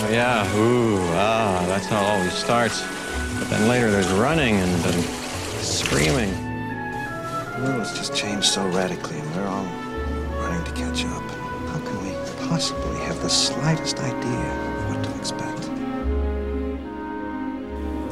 [0.00, 0.56] Oh, yeah.
[0.56, 2.82] Ooh, ah, that's how it always starts.
[3.38, 5.04] But then later there's running and, and
[5.60, 6.30] screaming.
[7.56, 9.64] The world's just changed so radically, and we're all
[10.38, 11.22] running to catch up.
[11.68, 12.14] How can we
[12.48, 15.62] possibly have the slightest idea of what to expect?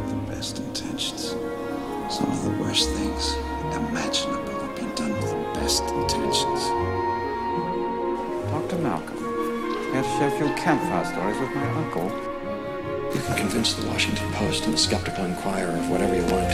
[0.09, 1.37] The best intentions.
[2.11, 3.37] Some of the worst things
[3.77, 4.46] imaginable
[10.19, 12.05] here to share a few campfire stories with my uncle.
[13.15, 16.49] You can convince the Washington Post and the Skeptical Inquirer of whatever you want.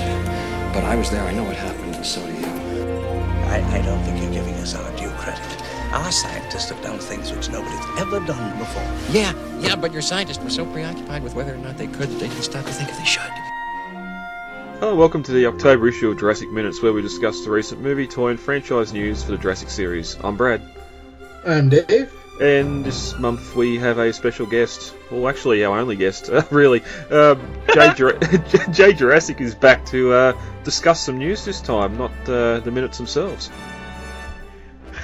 [0.75, 2.47] But I was there, I know what happened, and so do you.
[2.47, 5.43] I, I don't think you're giving us our due credit.
[5.93, 8.83] Our scientists have done things which nobody's ever done before.
[9.11, 12.19] Yeah, yeah, but your scientists were so preoccupied with whether or not they could that
[12.19, 13.23] they didn't stop to think if they should.
[14.81, 18.07] Hello, welcome to the October issue of Jurassic Minutes, where we discuss the recent movie,
[18.07, 20.17] toy, and franchise news for the Jurassic series.
[20.25, 20.63] I'm Brad.
[21.45, 22.22] I'm Dave.
[22.43, 24.97] And this month we have a special guest.
[25.13, 26.83] Well, actually, our only guest, uh, really.
[27.09, 27.41] Um,
[27.73, 28.19] Jay, Jura-
[28.73, 32.99] Jay Jurassic is back to uh, discuss some news this time, not uh, the minutes
[32.99, 33.49] themselves.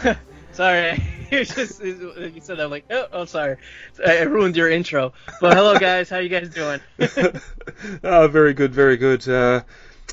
[0.51, 3.59] sorry, you just you said that like, oh, oh, sorry,
[4.05, 5.13] I ruined your intro.
[5.41, 6.81] But hello, guys, how you guys doing?
[8.03, 9.65] oh, very good, very good.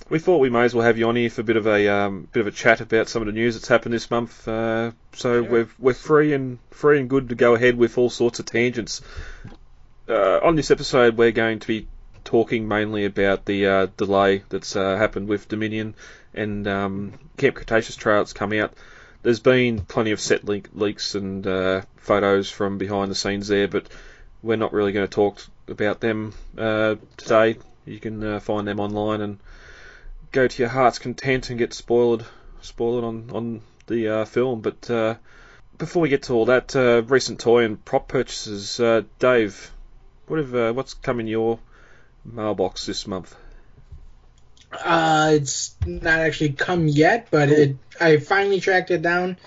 [0.10, 1.88] We thought we may as well have you on here for a bit of a
[1.88, 4.48] um, bit of a chat about some of the news that's happened this month.
[4.48, 5.52] Uh, so sure.
[5.52, 9.02] we're we're free and free and good to go ahead with all sorts of tangents.
[10.08, 11.88] Uh, on this episode, we're going to be
[12.24, 15.96] talking mainly about the uh, delay that's uh, happened with Dominion
[16.34, 18.74] and um, Camp Cretaceous Trail come out.
[19.24, 23.68] There's been plenty of set link leaks and uh, photos from behind the scenes there,
[23.68, 23.88] but
[24.44, 27.58] we're not really going to talk about them uh, today.
[27.86, 29.40] You can uh, find them online and
[30.36, 32.26] go to your heart's content and get spoiled
[32.62, 34.62] spoiled on on the uh, film.
[34.62, 35.16] But uh,
[35.78, 39.72] before we get to all that, uh, recent toy and prop purchases, uh, Dave,
[40.28, 41.60] what have uh, what's come in your
[42.26, 43.36] mailbox this month?
[44.72, 49.38] Uh, it's not actually come yet, but it I finally tracked it down.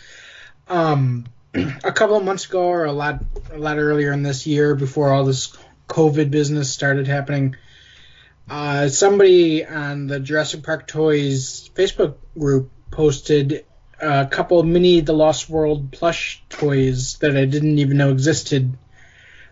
[0.68, 3.22] Um, a couple of months ago, or a lot
[3.52, 5.54] a lot earlier in this year, before all this
[5.88, 7.56] COVID business started happening,
[8.50, 13.64] uh, somebody on the Jurassic Park Toys Facebook group posted
[14.00, 18.76] a couple mini The Lost World plush toys that I didn't even know existed.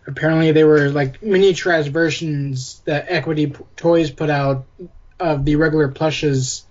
[0.05, 4.65] Apparently, they were like miniaturized versions that Equity Toys put out
[5.19, 6.65] of the regular plushes,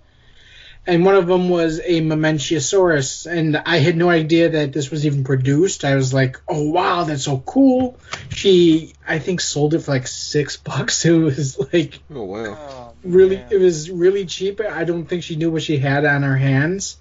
[0.86, 5.04] and one of them was a Mamenchisaurus, and I had no idea that this was
[5.04, 5.84] even produced.
[5.84, 7.98] I was like, "Oh wow, that's so cool!"
[8.28, 11.04] She, I think, sold it for like six bucks.
[11.04, 14.60] It was like, oh wow, oh, really, it was really cheap.
[14.60, 16.98] I don't think she knew what she had on her hands,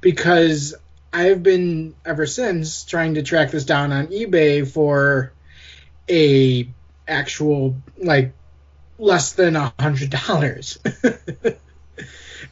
[0.00, 0.74] because
[1.12, 5.32] I've been ever since trying to track this down on eBay for
[6.08, 6.68] a
[7.08, 8.32] actual like
[8.96, 10.78] less than a hundred dollars.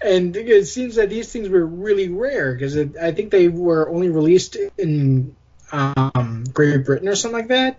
[0.05, 4.09] and it seems that these things were really rare because I think they were only
[4.09, 5.37] released in
[5.71, 7.79] um, Great Britain or something like that,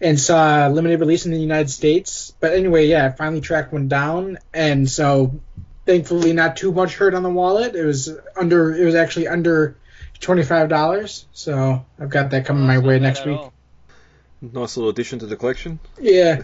[0.00, 2.32] and saw limited release in the United States.
[2.40, 5.40] But anyway, yeah, I finally tracked one down, and so
[5.86, 7.74] thankfully not too much hurt on the wallet.
[7.74, 9.76] It was under, it was actually under
[10.20, 13.38] twenty five dollars, so I've got that coming my way next week.
[13.38, 13.52] All.
[14.40, 15.80] Nice little addition to the collection.
[16.00, 16.42] Yeah.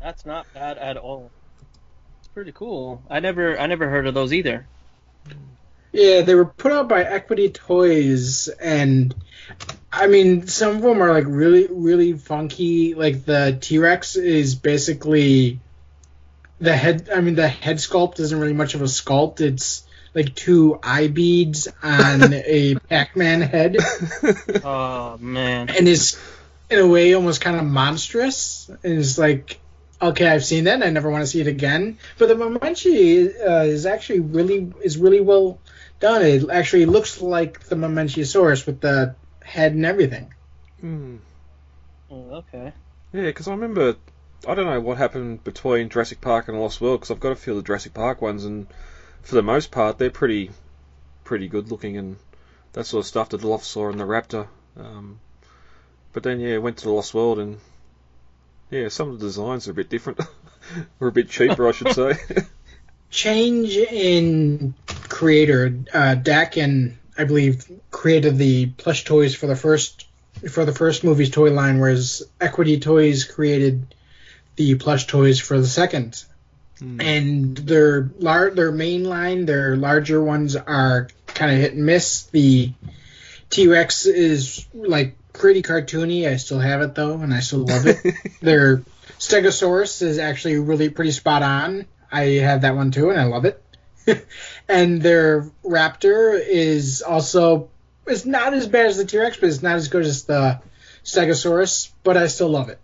[0.00, 1.30] That's not bad at all.
[2.34, 3.02] Pretty cool.
[3.10, 4.66] I never I never heard of those either.
[5.92, 9.14] Yeah, they were put out by Equity Toys, and
[9.90, 12.94] I mean, some of them are like really, really funky.
[12.94, 15.60] Like the T Rex is basically
[16.60, 17.08] the head.
[17.14, 19.40] I mean, the head sculpt isn't really much of a sculpt.
[19.40, 19.84] It's
[20.14, 23.76] like two eye beads on a Pac-Man head.
[24.62, 25.70] Oh man!
[25.70, 26.18] And is
[26.70, 28.68] in a way almost kind of monstrous.
[28.68, 29.58] And it's like
[30.00, 30.74] okay, I've seen that.
[30.74, 31.98] and I never want to see it again.
[32.18, 35.58] But the Mamenchi uh, is actually really is really well
[36.00, 36.22] done.
[36.22, 40.32] It actually looks like the Mamenchisaurus with the head and everything.
[40.80, 41.16] Hmm.
[42.10, 42.72] Oh, okay.
[43.12, 43.96] Yeah, because I remember
[44.46, 47.36] I don't know what happened between Jurassic Park and Lost World because I've got a
[47.36, 48.66] few of the Jurassic Park ones and
[49.22, 50.50] for the most part they're pretty
[51.24, 52.16] pretty good looking and
[52.74, 53.30] that sort of stuff.
[53.30, 54.46] The Dilophosaur and the Raptor.
[54.76, 55.18] Um,
[56.12, 57.58] but then yeah, went to the Lost World and
[58.70, 60.20] yeah, some of the designs are a bit different,
[61.00, 62.14] or a bit cheaper, I should say.
[63.10, 64.74] Change in
[65.08, 70.06] creator, uh, Dakin, I believe, created the plush toys for the first
[70.50, 73.94] for the first movie's toy line, whereas Equity Toys created
[74.56, 76.22] the plush toys for the second.
[76.80, 77.02] Mm.
[77.02, 82.24] And their lar- their main line, their larger ones are kind of hit and miss.
[82.24, 82.72] The
[83.50, 86.28] T Rex is like pretty cartoony.
[86.28, 87.98] I still have it though, and I still love it.
[88.40, 88.82] Their
[89.18, 91.86] Stegosaurus is actually really pretty spot on.
[92.10, 93.62] I have that one too, and I love it.
[94.68, 97.68] and their Raptor is also
[98.06, 100.60] it's not as bad as the T Rex, but it's not as good as the
[101.04, 101.90] Stegosaurus.
[102.02, 102.80] But I still love it,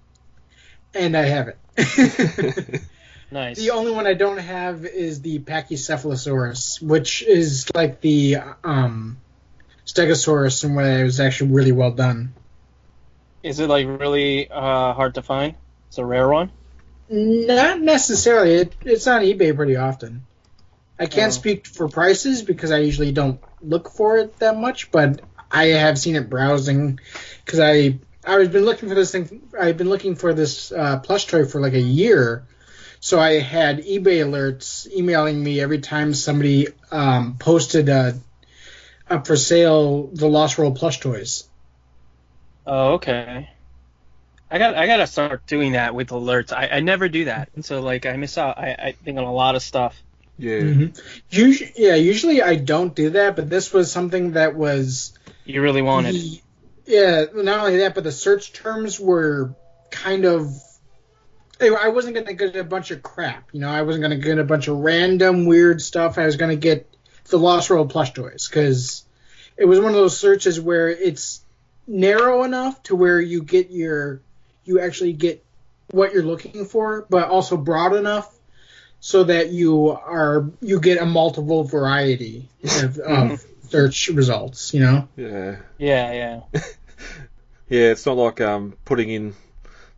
[0.95, 2.81] and I have it.
[3.35, 3.57] Nice.
[3.57, 9.17] The only one I don't have is the Pachycephalosaurus, which is like the um,
[9.87, 12.33] Stegosaurus, and where it was actually really well done.
[13.45, 15.55] Is it like really uh, hard to find?
[15.89, 16.51] It's a rare one.
[17.11, 18.55] Not necessarily.
[18.55, 20.25] It, it's on eBay pretty often.
[20.99, 21.35] I can't Oh.
[21.37, 25.21] speak for prices because I usually don't look for it that much, but
[25.51, 26.99] I have seen it browsing
[27.45, 29.43] because I I've been looking for this thing.
[29.61, 32.45] I've been looking for this uh, plush toy for like a year,
[33.01, 38.13] so I had eBay alerts emailing me every time somebody um, posted uh,
[39.11, 41.47] up for sale the Lost World plush toys.
[42.67, 43.51] Oh, okay.
[44.51, 46.53] I got I gotta start doing that with alerts.
[46.53, 48.59] I, I never do that, and so like I miss out.
[48.59, 50.01] I, I think on a lot of stuff.
[50.39, 50.59] Yeah.
[50.61, 51.01] Mm-hmm.
[51.31, 55.13] Usually, yeah, usually I don't do that, but this was something that was
[55.45, 56.15] You really wanted.
[56.15, 56.41] the-
[56.87, 59.55] yeah, not only that, but the search terms were
[59.91, 60.55] kind of.
[61.61, 63.49] I wasn't going to get a bunch of crap.
[63.53, 66.19] You know, I wasn't going to get a bunch of random weird stuff.
[66.19, 66.93] I was going to get
[67.27, 69.05] the Lost World plush toys because
[69.57, 71.44] it was one of those searches where it's
[71.87, 74.21] narrow enough to where you get your
[74.65, 75.45] you actually get
[75.91, 78.33] what you're looking for, but also broad enough
[79.01, 82.49] so that you are you get a multiple variety
[82.83, 84.73] of, of search results.
[84.73, 85.09] You know.
[85.17, 85.57] Yeah.
[85.79, 86.61] Yeah, yeah.
[87.67, 89.35] Yeah, it's not like um, putting in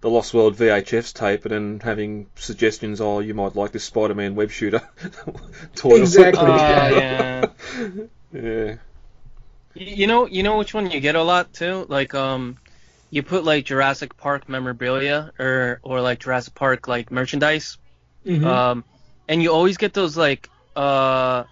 [0.00, 3.00] the Lost World VHS tape and then having suggestions.
[3.00, 4.82] Oh, you might like this Spider-Man web shooter
[5.74, 5.96] toy.
[5.96, 6.44] Exactly.
[6.44, 7.46] Uh, Yeah.
[8.32, 8.76] yeah.
[9.76, 9.84] Yeah.
[9.84, 11.86] Y- You know, you know which one you get a lot too.
[11.88, 12.56] Like, um,
[13.10, 17.78] you put like Jurassic Park memorabilia or or like Jurassic Park like merchandise.
[18.24, 18.44] Mhm.
[18.44, 18.84] Um,
[19.28, 21.44] and you always get those like uh,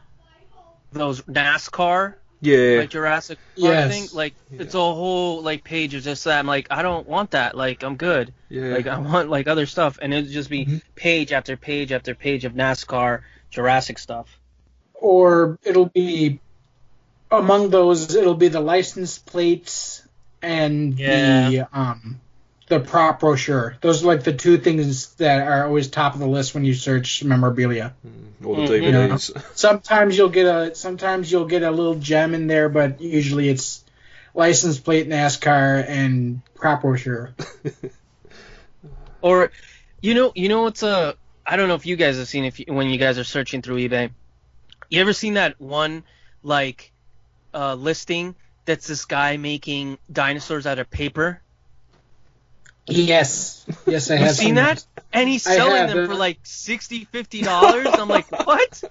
[0.92, 2.80] those NASCAR Yeah.
[2.80, 3.90] like Jurassic Park Yes.
[3.92, 4.08] thing.
[4.16, 6.38] Like, it's a whole like page of just that.
[6.40, 7.56] I'm like, I don't want that.
[7.56, 8.32] Like, I'm good.
[8.50, 8.74] yeah.
[8.74, 10.82] Like, I want like other stuff, and it'd just be Mhm.
[10.94, 14.38] page after page after page of NASCAR Jurassic stuff.
[14.94, 16.40] or it'll be
[17.38, 20.02] among those it'll be the license plates
[20.42, 22.20] and the um
[22.68, 26.26] the prop brochure those are like the two things that are always top of the
[26.26, 27.94] list when you search memorabilia
[28.42, 29.10] Or the Mhm.
[29.12, 29.56] DVDs.
[29.56, 33.84] sometimes you'll get a sometimes you'll get a little gem in there but usually it's
[34.34, 37.34] license plate nascar and prop brochure
[39.20, 39.50] Or,
[40.02, 41.16] you know, you know what's a
[41.46, 43.62] I don't know if you guys have seen if you, when you guys are searching
[43.62, 44.10] through eBay.
[44.90, 46.04] You ever seen that one
[46.42, 46.92] like
[47.54, 48.34] uh, listing
[48.64, 51.40] that's this guy making dinosaurs out of paper?
[52.86, 54.84] yes yes i have seen that?
[55.12, 57.86] And he's selling them uh, for like 60 50 dollars.
[57.86, 58.82] I'm like, what?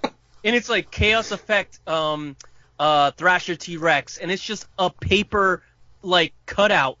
[0.42, 2.34] And it's like Chaos Effect, um,
[2.78, 5.62] uh, Thrasher T Rex, and it's just a paper
[6.02, 6.98] like cutout,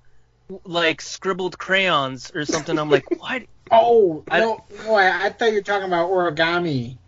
[0.64, 2.78] like scribbled crayons or something.
[2.78, 3.42] I'm like, what?
[3.70, 6.98] oh I- no no I, I thought you were talking about origami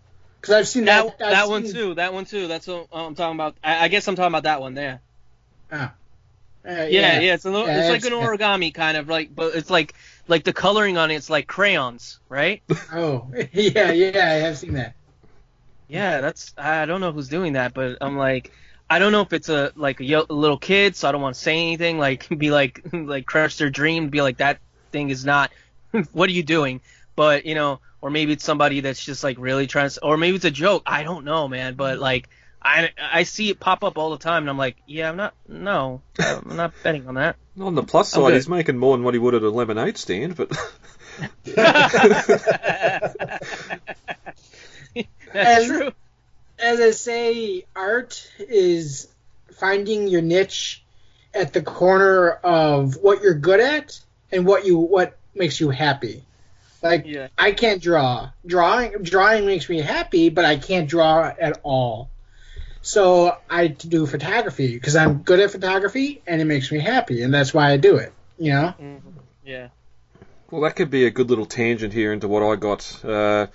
[0.47, 1.93] because i've seen That that I've that one seen- too.
[1.95, 2.47] That one too.
[2.47, 3.55] That's what I'm talking about.
[3.63, 5.01] I, I guess I'm talking about that one there.
[5.71, 5.89] Uh,
[6.65, 7.33] Yeah, yeah.
[7.33, 9.93] it's a little, Yeah, it's like an origami kind of like, but it's like
[10.27, 12.61] like the coloring on it's like crayons, right?
[12.93, 14.93] Oh, yeah, yeah, I have seen that.
[15.87, 18.51] Yeah, that's I don't know who's doing that, but I'm like,
[18.89, 21.21] I don't know if it's a like a, yo- a little kid, so I don't
[21.21, 21.97] want to say anything.
[21.99, 24.59] Like, be like like crush their dream, be like that
[24.91, 25.51] thing is not.
[26.11, 26.81] what are you doing?
[27.15, 30.35] But you know, or maybe it's somebody that's just like really trying to, or maybe
[30.35, 30.83] it's a joke.
[30.85, 31.75] I don't know, man.
[31.75, 32.01] But mm.
[32.01, 32.29] like,
[32.61, 35.33] I I see it pop up all the time, and I'm like, yeah, I'm not,
[35.47, 37.35] no, I'm not betting on that.
[37.59, 40.35] On the plus side, he's making more than what he would at a lemonade stand,
[40.35, 40.51] but
[41.45, 41.97] That's
[45.33, 45.91] And- true.
[46.59, 49.07] As I say, art is
[49.59, 50.83] finding your niche
[51.31, 53.99] at the corner of what you're good at
[54.31, 56.23] and what you what makes you happy.
[56.81, 57.27] Like Yeah.
[57.37, 58.29] I can't draw.
[58.45, 62.09] Drawing drawing makes me happy, but I can't draw at all.
[62.81, 67.33] So I do photography because I'm good at photography and it makes me happy, and
[67.33, 68.13] that's why I do it.
[68.37, 68.73] You know.
[69.43, 69.69] Yeah.
[70.51, 73.03] Well, that could be a good little tangent here into what I got.
[73.03, 73.47] Uh,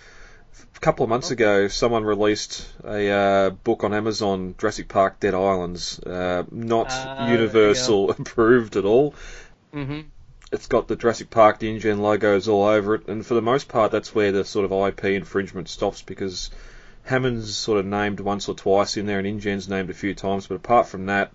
[0.76, 5.34] a couple of months ago, someone released a uh, book on Amazon, Jurassic Park Dead
[5.34, 9.14] Islands, uh, not Ah, Universal approved at all.
[9.72, 10.00] hmm
[10.52, 13.68] It's got the Jurassic Park, the InGen logos all over it, and for the most
[13.68, 16.50] part, that's where the sort of IP infringement stops because
[17.04, 20.46] Hammond's sort of named once or twice in there, and InGen's named a few times,
[20.46, 21.32] but apart from that,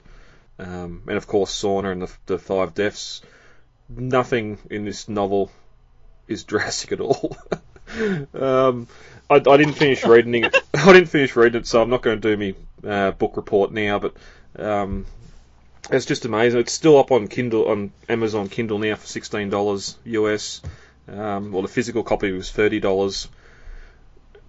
[0.59, 3.21] um, and of course Sorna and the, the Five Deaths.
[3.89, 5.51] Nothing in this novel
[6.27, 7.38] is Jurassic at all.
[8.33, 8.88] um,
[9.29, 10.55] I, I, didn't finish reading it.
[10.74, 13.71] I didn't finish reading it, so I'm not going to do my uh, book report
[13.71, 14.00] now.
[14.00, 14.15] But
[14.57, 15.05] um,
[15.91, 16.60] it's just amazing.
[16.60, 20.62] It's still up on Kindle on Amazon Kindle now for sixteen dollars US.
[21.08, 23.27] Um, well, the physical copy was thirty dollars.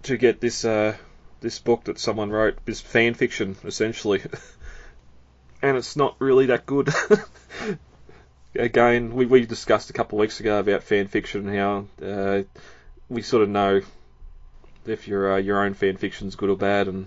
[0.05, 0.97] To get this uh,
[1.41, 4.23] this book that someone wrote, this fan fiction essentially,
[5.63, 6.89] and it's not really that good.
[8.55, 12.43] Again, we, we discussed a couple of weeks ago about fan fiction and how uh,
[13.09, 13.83] we sort of know
[14.87, 17.07] if your uh, your own fan fiction's good or bad and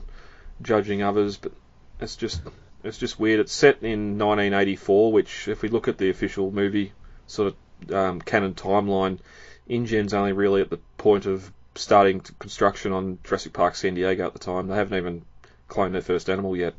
[0.61, 1.51] judging others, but
[1.99, 2.41] it's just
[2.83, 3.39] it's just weird.
[3.39, 6.93] It's set in 1984, which if we look at the official movie
[7.27, 9.19] sort of um, canon timeline,
[9.67, 14.33] InGen's only really at the point of starting construction on Jurassic Park San Diego at
[14.33, 14.67] the time.
[14.67, 15.21] They haven't even
[15.69, 16.73] cloned their first animal yet.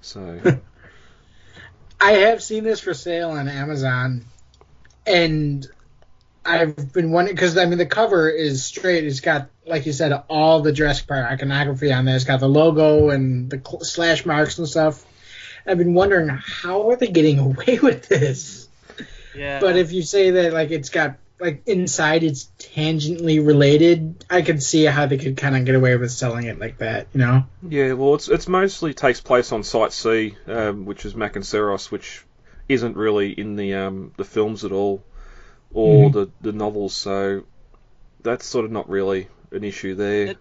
[0.00, 0.40] So
[2.00, 4.24] I have seen this for sale on Amazon,
[5.06, 5.66] and
[6.44, 9.04] I've been wondering because I mean the cover is straight.
[9.04, 12.14] It's got like you said all the Jurassic Park iconography on there.
[12.14, 15.04] It's got the logo and the slash marks and stuff.
[15.66, 18.68] I've been wondering how are they getting away with this?
[19.34, 19.60] Yeah.
[19.60, 24.62] But if you say that like it's got like inside it's tangentially related, I could
[24.62, 27.44] see how they could kind of get away with selling it like that, you know?
[27.68, 32.24] Yeah, well, it's it's mostly takes place on Site C, um, which is Matanceros, which
[32.68, 35.04] isn't really in the um, the films at all,
[35.72, 36.18] or mm-hmm.
[36.18, 36.94] the the novels.
[36.94, 37.44] So
[38.22, 40.26] that's sort of not really an issue there.
[40.28, 40.38] It,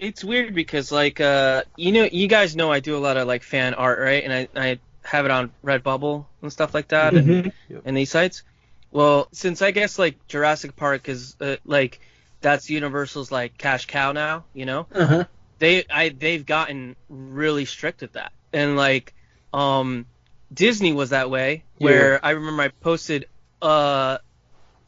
[0.00, 3.28] it's weird because like uh, you know, you guys know I do a lot of
[3.28, 4.24] like fan art, right?
[4.24, 7.30] And I I have it on Redbubble and stuff like that, mm-hmm.
[7.30, 7.82] and, yep.
[7.84, 8.42] and these sites.
[8.90, 12.00] Well, since I guess like Jurassic Park is uh, like
[12.40, 14.86] that's Universal's like cash cow now, you know.
[14.92, 15.24] Uh-huh.
[15.58, 19.14] They I they've gotten really strict at that, and like
[19.52, 20.06] um
[20.52, 21.64] Disney was that way.
[21.78, 22.20] Where yeah.
[22.22, 23.26] I remember I posted
[23.62, 24.18] uh,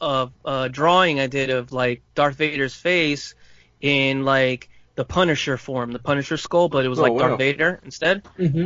[0.01, 3.35] a a drawing I did of like Darth Vader's face
[3.79, 7.27] in like the Punisher form, the Punisher skull, but it was oh, like wow.
[7.29, 8.23] Darth Vader instead.
[8.37, 8.65] Mm-hmm.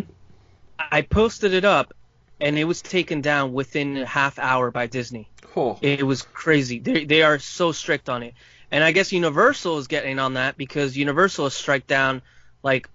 [0.79, 1.93] I posted it up,
[2.39, 5.29] and it was taken down within a half hour by Disney.
[5.55, 5.77] Oh.
[5.81, 6.79] It was crazy.
[6.79, 8.33] They they are so strict on it,
[8.71, 12.21] and I guess Universal is getting on that because Universal has strike down
[12.61, 12.89] like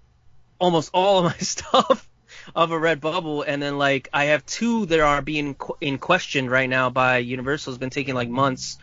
[0.59, 2.07] almost all of my stuff
[2.55, 6.49] of a Redbubble, and then like I have two that are being qu- in question
[6.49, 7.73] right now by Universal.
[7.73, 8.77] It's been taking like months,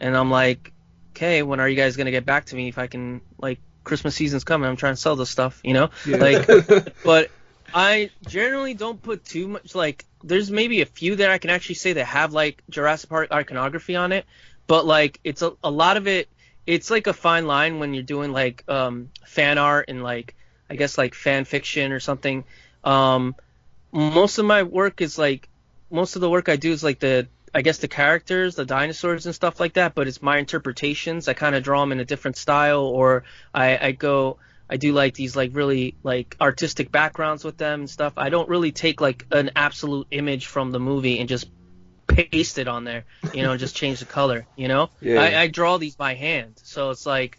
[0.00, 0.72] and I'm like,
[1.12, 4.14] okay, when are you guys gonna get back to me if I can like Christmas
[4.14, 4.68] season's coming?
[4.68, 6.16] I'm trying to sell this stuff, you know, yeah.
[6.16, 6.46] like,
[7.04, 7.30] but
[7.74, 11.76] I generally don't put too much like there's maybe a few that I can actually
[11.76, 14.26] say that have like Jurassic Park iconography on it,
[14.66, 16.28] but like it's a, a lot of it
[16.66, 20.34] it's like a fine line when you're doing like um fan art and like
[20.70, 22.44] I guess like fan fiction or something.
[22.84, 23.34] Um
[23.90, 25.48] most of my work is like
[25.90, 29.26] most of the work I do is like the I guess the characters, the dinosaurs
[29.26, 31.28] and stuff like that, but it's my interpretations.
[31.28, 34.38] I kind of draw them in a different style or I I go
[34.70, 38.14] I do like these like really like artistic backgrounds with them and stuff.
[38.16, 41.50] I don't really take like an absolute image from the movie and just
[42.06, 43.04] paste it on there,
[43.34, 44.88] you know, just change the color, you know.
[45.02, 45.20] Yeah.
[45.20, 47.38] I, I draw these by hand, so it's like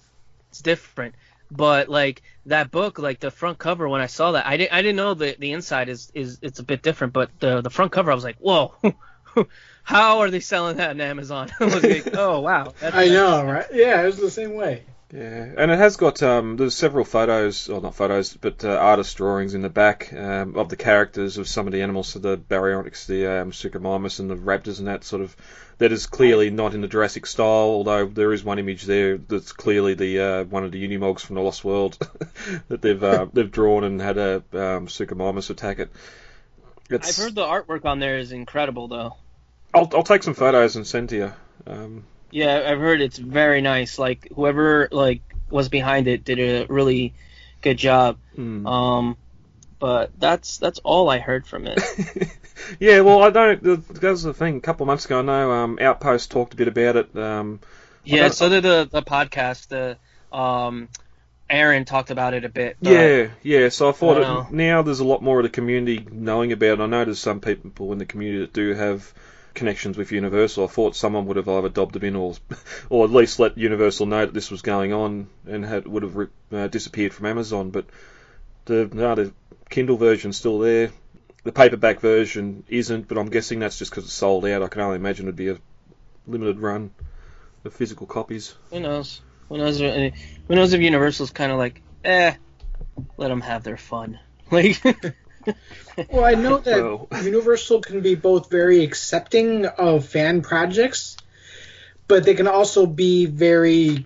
[0.50, 1.16] it's different.
[1.50, 4.82] But like that book, like the front cover, when I saw that, I didn't I
[4.84, 7.92] didn't know the the inside is is it's a bit different, but the the front
[7.92, 8.76] cover, I was like, whoa.
[9.84, 11.52] How are they selling that on Amazon?
[11.60, 12.74] I was like, oh wow.
[12.82, 13.68] I know, right?
[13.74, 14.84] Yeah, it was the same way.
[15.14, 19.16] Yeah, and it has got um, there's several photos, or not photos, but uh, artist
[19.16, 22.36] drawings in the back um, of the characters of some of the animals, so the
[22.36, 25.36] Baryonyx, the um, Suchomimus, and the raptors, and that sort of.
[25.80, 29.52] That is clearly not in the Jurassic style, although there is one image there that's
[29.52, 31.98] clearly the uh, one of the Unimogs from the Lost World
[32.70, 35.92] that they've uh, they've drawn and had a um, Suchomimus attack it.
[36.90, 39.16] It's, I've heard the artwork on there is incredible, though.
[39.74, 41.34] I'll I'll take some photos and send to you.
[41.66, 44.00] Um, yeah, I've heard it's very nice.
[44.00, 47.14] Like whoever like was behind it did a really
[47.62, 48.18] good job.
[48.38, 48.68] Mm.
[48.68, 49.18] Um,
[49.80, 51.80] but that's that's all I heard from it.
[52.80, 53.64] yeah, well, I don't.
[53.64, 54.58] That was the thing.
[54.58, 57.16] A couple of months ago, I know um, Outpost talked a bit about it.
[57.18, 57.60] Um,
[58.04, 59.68] yeah, so did the the podcast.
[59.68, 59.98] The
[60.36, 60.90] um,
[61.50, 62.78] Aaron talked about it a bit.
[62.82, 63.70] Yeah, yeah.
[63.70, 66.80] So I thought I it, now there's a lot more of the community knowing about
[66.80, 66.82] it.
[66.82, 69.14] I know there's some people in the community that do have
[69.54, 70.66] connections with Universal.
[70.66, 72.36] I thought someone would have either dobbed them in or,
[72.90, 76.30] or at least let Universal know that this was going on and had would have
[76.52, 77.70] uh, disappeared from Amazon.
[77.70, 77.86] But
[78.66, 79.34] the no, the
[79.70, 80.92] Kindle version's still there.
[81.44, 84.64] The paperback version isn't, but I'm guessing that's just because it's sold out.
[84.64, 85.58] I can only imagine it'd be a
[86.26, 86.92] limited run
[87.66, 88.56] of physical copies.
[88.70, 89.22] Who knows?
[89.50, 89.80] Who knows?
[89.80, 90.12] Who
[90.56, 92.36] knows if Universal's kind of like, eh,
[93.18, 94.20] let them have their fun.
[94.52, 94.84] Like,
[96.10, 97.08] Well, I know that Well.
[97.24, 101.18] Universal can be both very accepting of fan projects,
[102.08, 104.06] but they can also be very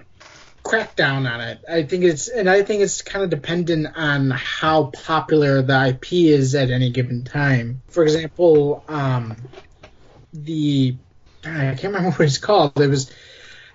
[0.64, 1.60] crackdown on it.
[1.70, 6.14] I think it's and I think it's kind of dependent on how popular the IP
[6.14, 7.82] is at any given time.
[7.90, 9.38] For example, um,
[10.34, 10.98] the
[11.46, 12.80] I can't remember what it's called.
[12.80, 13.12] It was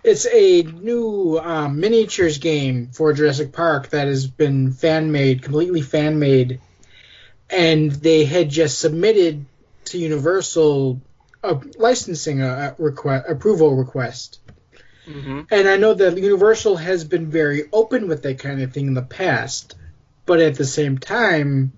[0.05, 5.81] it's a new um, miniatures game for Jurassic Park that has been fan made, completely
[5.81, 6.61] fan made,
[7.53, 9.45] and they had just submitted
[9.85, 11.01] to Universal
[11.45, 14.41] a licensing uh request, approval request.
[15.05, 18.87] hmm And I know that Universal has been very open with that kind of thing
[18.87, 19.75] in the past,
[20.25, 21.73] but at the same time,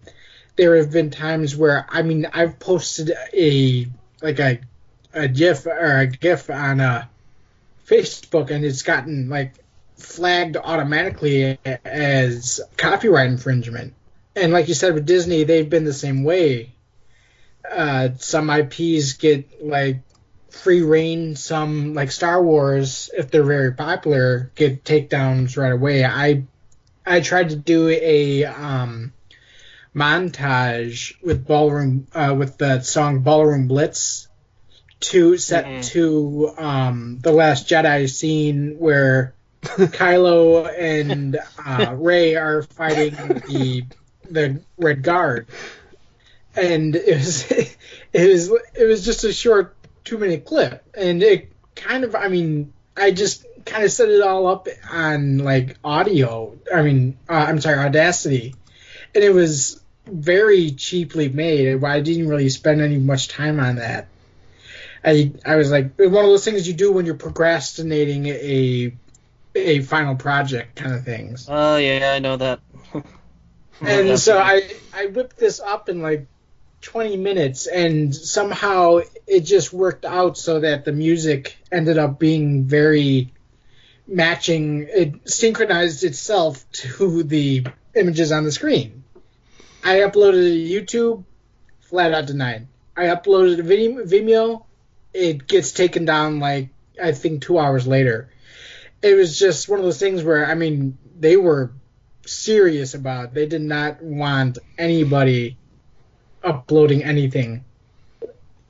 [0.56, 3.86] there have been times where I mean I've posted a
[4.22, 4.60] like a
[5.12, 7.06] a GIF or a GIF on uh,
[7.86, 9.54] Facebook, and it's gotten like
[9.96, 13.94] flagged automatically as copyright infringement.
[14.36, 16.72] And like you said with Disney, they've been the same way.
[17.70, 20.00] Uh, some IPs get like
[20.50, 21.36] free reign.
[21.36, 26.04] Some like Star Wars, if they're very popular, get takedowns right away.
[26.04, 26.44] I
[27.06, 29.12] I tried to do a um,
[29.94, 34.28] montage with ballroom uh, with the song Ballroom Blitz
[35.00, 35.84] to set Mhm.
[35.92, 43.84] to um, the Last Jedi scene where Kylo and uh, Rey are fighting the
[44.34, 45.46] the Red Guard,
[46.54, 47.50] and it was
[48.12, 49.74] it was it was just a short
[50.04, 54.22] two minute clip, and it kind of I mean I just kind of set it
[54.22, 56.56] all up on like audio.
[56.72, 58.54] I mean uh, I'm sorry Audacity,
[59.14, 61.82] and it was very cheaply made.
[61.82, 64.08] I didn't really spend any much time on that.
[65.04, 68.94] I I was like one of those things you do when you're procrastinating a
[69.54, 71.46] a final project kind of things.
[71.48, 72.60] Oh yeah, I know that.
[73.78, 74.62] Hmm, and so I
[74.92, 76.26] I whipped this up in like
[76.82, 82.64] 20 minutes and somehow it just worked out so that the music ended up being
[82.64, 83.32] very
[84.06, 89.04] matching it synchronized itself to the images on the screen.
[89.82, 91.24] I uploaded to YouTube,
[91.80, 92.68] flat out denied.
[92.96, 94.64] I uploaded a video, Vimeo,
[95.12, 96.68] it gets taken down like
[97.02, 98.30] I think 2 hours later.
[99.02, 101.72] It was just one of those things where I mean they were
[102.26, 103.34] serious about.
[103.34, 105.56] They did not want anybody
[106.42, 107.64] uploading anything.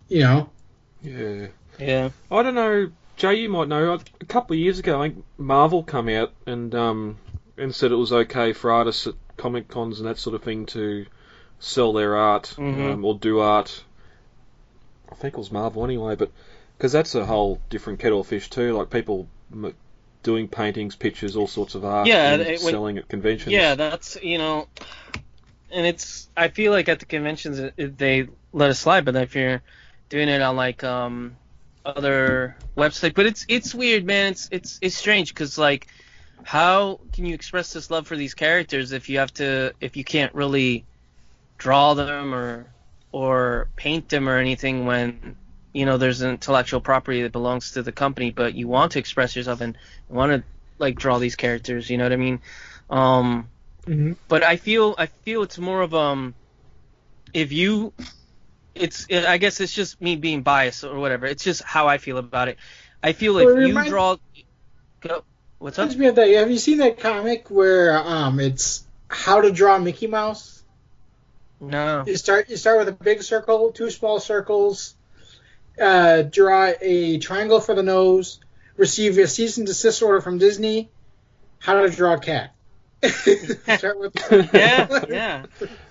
[0.08, 0.50] You know.
[1.02, 1.46] Yeah.
[1.78, 2.10] yeah.
[2.30, 3.34] I don't know, Jay.
[3.36, 3.94] You might know.
[4.20, 7.18] A couple of years ago, I think Marvel come out and um
[7.56, 10.66] and said it was okay for artists at comic cons and that sort of thing
[10.66, 11.06] to
[11.60, 12.92] sell their art Mhm.
[12.94, 13.84] um, or do art.
[15.10, 16.30] I think it was Marvel anyway, but
[16.76, 18.76] because that's a whole different kettle of fish too.
[18.76, 19.74] Like people m-
[20.24, 23.52] doing paintings, pictures, all sorts of art, Yeah, and it- when- selling at conventions.
[23.52, 24.66] Yeah, that's you know,
[25.70, 29.14] and it's I feel like at the conventions it, it- they let it slide, but
[29.14, 29.62] if you're
[30.08, 31.36] doing it on like um
[31.86, 34.32] other website, but it's it's weird, man.
[34.32, 35.86] It's it's it's strange because like
[36.42, 40.04] how can you express this love for these characters if you have to if you
[40.04, 40.84] can't really
[41.58, 42.66] draw them or
[43.12, 45.36] or paint them or anything when
[45.74, 49.00] you know there's an intellectual property that belongs to the company, but you want to
[49.00, 50.44] express yourself and want to
[50.78, 51.90] like draw these characters.
[51.90, 52.40] You know what I mean?
[52.90, 53.50] Um,
[53.86, 54.12] Mm-hmm.
[54.28, 56.34] but I feel I feel it's more of um
[57.34, 57.94] if you
[58.74, 61.26] it's I guess it's just me being biased or whatever.
[61.26, 62.58] It's just how I feel about it.
[63.02, 64.16] I feel Well, it you draw
[65.00, 65.24] go
[65.58, 65.90] what's up?
[65.96, 66.28] Me of that.
[66.30, 70.62] Have you seen that comic where um it's how to draw Mickey Mouse?
[71.60, 72.04] No.
[72.06, 74.94] You start you start with a big circle, two small circles,
[75.80, 78.40] uh, draw a triangle for the nose,
[78.76, 80.90] receive a cease and desist order from Disney.
[81.58, 82.54] How to draw a cat.
[83.04, 84.14] start with
[84.54, 85.46] yeah, yeah,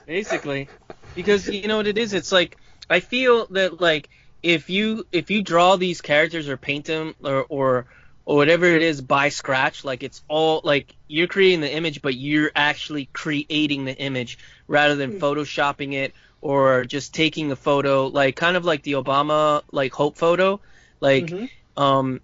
[0.07, 0.67] basically,
[1.15, 2.13] because you know what it is.
[2.13, 2.57] It's like
[2.89, 4.09] I feel that like
[4.41, 7.85] if you if you draw these characters or paint them or or
[8.25, 12.15] or whatever it is by scratch, like it's all like you're creating the image, but
[12.15, 16.13] you're actually creating the image rather than photoshopping it
[16.43, 20.59] or just taking a photo, like kind of like the Obama like hope photo,
[20.99, 21.49] like Mhm.
[21.77, 22.19] um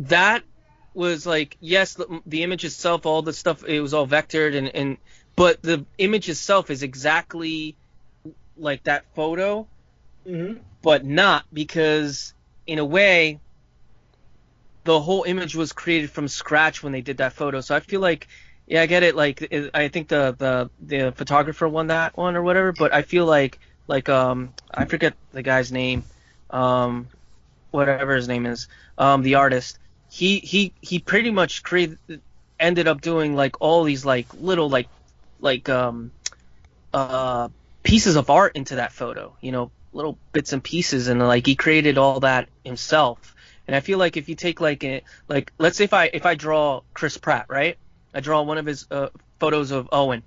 [0.00, 0.42] that
[0.94, 4.68] was like yes the, the image itself all the stuff it was all vectored and
[4.74, 4.96] and
[5.36, 7.76] but the image itself is exactly
[8.56, 9.66] like that photo
[10.26, 10.58] Mhm.
[10.82, 12.34] but not because
[12.66, 13.38] in a way
[14.84, 18.00] the whole image was created from scratch when they did that photo so i feel
[18.00, 18.26] like
[18.70, 22.42] yeah i get it like i think the the the photographer won that one or
[22.42, 26.02] whatever but i feel like like um i forget the guy's name
[26.50, 27.06] um
[27.70, 29.78] whatever his name is um the artist
[30.10, 31.98] he he he pretty much created
[32.58, 34.88] ended up doing like all these like little like
[35.40, 36.10] like um
[36.94, 37.48] uh
[37.82, 41.56] pieces of art into that photo, you know, little bits and pieces, and like he
[41.56, 43.34] created all that himself.
[43.66, 46.26] And I feel like if you take like a, like let's say if I if
[46.26, 47.78] I draw Chris Pratt, right?
[48.14, 50.22] I draw one of his uh, photos of Owen.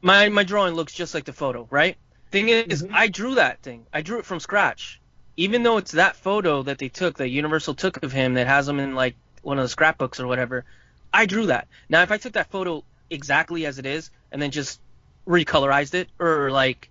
[0.00, 1.96] My my drawing looks just like the photo, right?
[2.30, 3.86] Thing is, I drew that thing.
[3.92, 5.00] I drew it from scratch.
[5.36, 8.68] Even though it's that photo that they took, that Universal took of him, that has
[8.68, 10.64] him in like one of the scrapbooks or whatever.
[11.12, 11.68] I drew that.
[11.88, 14.80] Now, if I took that photo exactly as it is and then just
[15.26, 16.88] recolorized it, or like,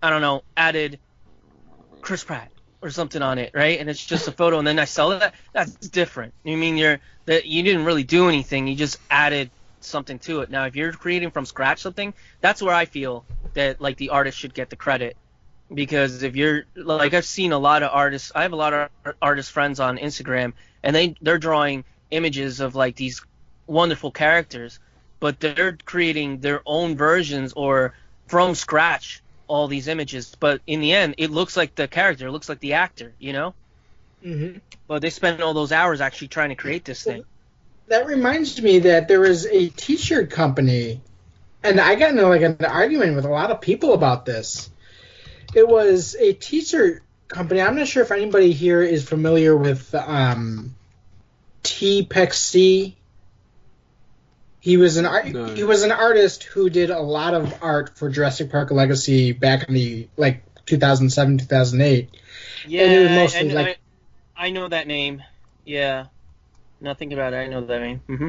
[0.00, 1.00] I don't know, added
[2.00, 3.80] Chris Pratt or something on it, right?
[3.80, 5.32] And it's just a photo, and then I sell it.
[5.52, 6.34] That's different.
[6.44, 8.68] You mean you're that you didn't really do anything.
[8.68, 9.50] You just added
[9.86, 10.50] something to it.
[10.50, 14.38] Now, if you're creating from scratch something, that's where I feel that like the artist
[14.38, 15.16] should get the credit.
[15.72, 18.90] Because if you're like I've seen a lot of artists, I have a lot of
[19.20, 23.24] artist friends on Instagram, and they they're drawing images of like these
[23.66, 24.78] wonderful characters,
[25.20, 27.94] but they're creating their own versions or
[28.26, 30.36] from scratch all these images.
[30.38, 33.32] But in the end, it looks like the character, it looks like the actor, you
[33.32, 33.54] know.
[34.24, 34.58] Mm-hmm.
[34.86, 37.24] But they spend all those hours actually trying to create this thing.
[37.88, 41.00] That reminds me that there was a T-shirt company,
[41.62, 44.70] and I got into like an argument with a lot of people about this.
[45.54, 47.60] It was a T-shirt company.
[47.60, 50.74] I'm not sure if anybody here is familiar with um,
[51.62, 52.04] T.
[52.06, 52.96] Peck C.
[54.60, 55.44] He was an art, No.
[55.44, 59.68] he was an artist who did a lot of art for Jurassic Park Legacy back
[59.68, 62.08] in the like 2007 2008.
[62.66, 63.78] Yeah, it was mostly I, like-
[64.34, 65.22] I, I know that name.
[65.66, 66.06] Yeah,
[66.84, 67.38] nothing about it.
[67.38, 68.00] I know that name.
[68.06, 68.28] hmm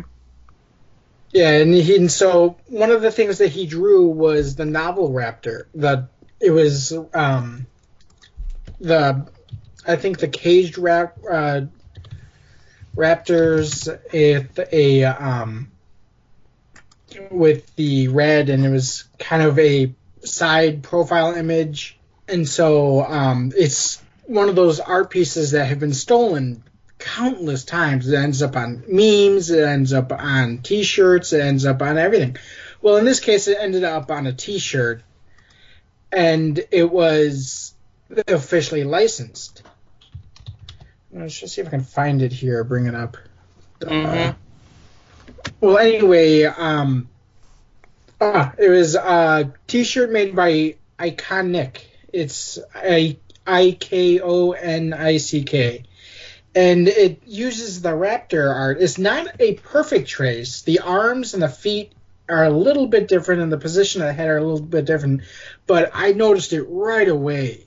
[1.31, 5.11] Yeah, and, he, and so one of the things that he drew was the novel
[5.11, 5.65] raptor.
[5.75, 7.67] The it was um
[8.79, 9.27] the
[9.85, 11.61] I think the caged rap uh,
[12.95, 15.71] raptors with a um
[17.31, 23.51] with the red and it was kind of a side profile image and so um
[23.55, 26.63] it's one of those art pieces that have been stolen
[26.99, 28.07] countless times.
[28.07, 32.37] It ends up on memes, it ends up on t-shirts, it ends up on everything.
[32.81, 35.01] Well, in this case, it ended up on a t-shirt,
[36.11, 37.73] and it was
[38.27, 39.63] officially licensed.
[41.11, 42.63] Let's just see if I can find it here.
[42.63, 43.17] Bring it up.
[43.81, 44.35] Uh, Mhm.
[45.61, 47.09] well, anyway, um,
[48.19, 51.77] ah, it was a T-shirt made by Ikonick.
[52.11, 55.83] It's a I K O N I C K,
[56.55, 58.77] and it uses the raptor art.
[58.79, 60.61] It's not a perfect trace.
[60.61, 61.93] The arms and the feet
[62.29, 64.85] are a little bit different, and the position of the head are a little bit
[64.85, 65.21] different.
[65.67, 67.65] But I noticed it right away,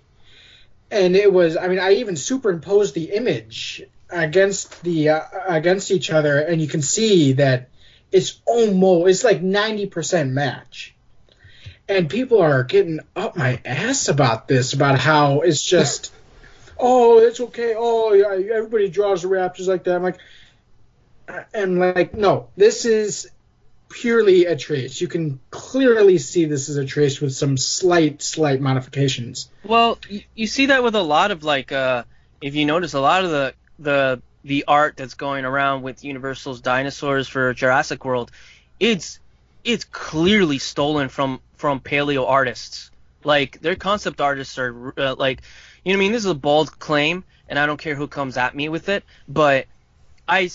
[0.91, 1.57] and it was.
[1.57, 6.67] I mean, I even superimposed the image against the uh, against each other, and you
[6.67, 7.69] can see that
[8.11, 10.95] it's almost it's like ninety percent match.
[11.91, 16.13] And people are getting up my ass about this, about how it's just,
[16.79, 17.75] oh, it's okay.
[17.77, 19.97] Oh, yeah, everybody draws the Raptors like that.
[19.97, 20.19] I'm like,
[21.53, 23.31] and like, no, this is
[23.89, 25.01] purely a trace.
[25.01, 29.51] You can clearly see this is a trace with some slight, slight modifications.
[29.65, 32.05] Well, you, you see that with a lot of like, uh,
[32.41, 36.61] if you notice, a lot of the the the art that's going around with Universal's
[36.61, 38.31] dinosaurs for Jurassic World,
[38.79, 39.19] it's
[39.65, 42.91] it's clearly stolen from from paleo artists.
[43.25, 45.43] Like their concept artists are uh, like,
[45.89, 48.09] you know, what I mean, this is a bold claim, and I don't care who
[48.09, 49.65] comes at me with it, but
[50.29, 50.51] I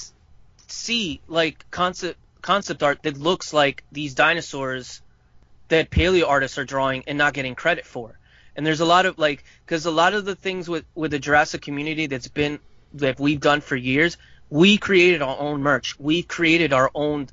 [0.67, 5.01] see like concept concept art that looks like these dinosaurs
[5.69, 8.19] that paleo artists are drawing and not getting credit for.
[8.55, 11.17] And there's a lot of like because a lot of the things with with the
[11.17, 12.59] Jurassic community that's been
[12.93, 14.17] that we've done for years,
[14.51, 15.99] we created our own merch.
[15.99, 17.29] We created our own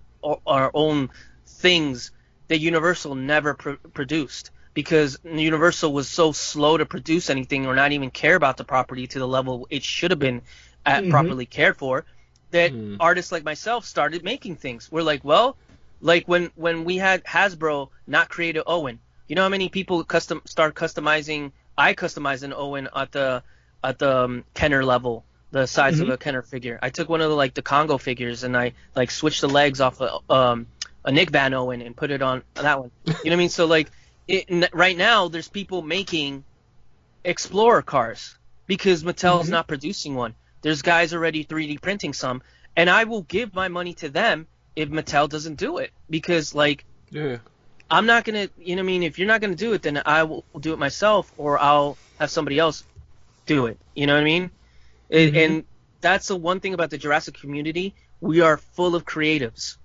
[0.46, 1.10] our own
[1.46, 2.12] things
[2.48, 7.92] that Universal never pr- produced because Universal was so slow to produce anything or not
[7.92, 10.42] even care about the property to the level it should have been
[10.86, 11.10] at Mhm.
[11.10, 12.04] properly cared for
[12.50, 12.96] that Hmm.
[13.00, 14.90] artists like myself started making things.
[14.90, 15.56] We're like, well,
[16.00, 18.98] like when when we had Hasbro not create a Owen.
[19.28, 21.52] You know how many people custom start customizing?
[21.76, 23.42] I customized an Owen at the
[23.82, 26.78] at the um, Kenner level, the size of a Kenner figure.
[26.82, 29.80] I took one of the like the Congo figures and I like switched the legs
[29.80, 30.66] off a um
[31.04, 32.90] a Nick Van Owen and put it on that one.
[33.06, 33.48] You know what I mean?
[33.48, 33.90] So like
[34.30, 36.44] it, right now there's people making
[37.24, 39.50] Explorer cars because Mattel's Mhm.
[39.50, 40.34] not producing one.
[40.62, 42.42] There's guys already 3D printing some,
[42.76, 46.84] and I will give my money to them if Mattel doesn't do it because like
[47.10, 47.38] Yeah.
[47.90, 50.00] I'm not gonna, you know, what I mean, if you're not gonna do it, then
[50.06, 52.84] I will do it myself, or I'll have somebody else
[53.46, 53.78] do it.
[53.94, 54.50] You know what I mean?
[55.10, 55.36] Mhm.
[55.44, 55.64] And
[56.00, 57.94] that's the one thing about the Jurassic community.
[58.20, 59.76] We are full of creatives,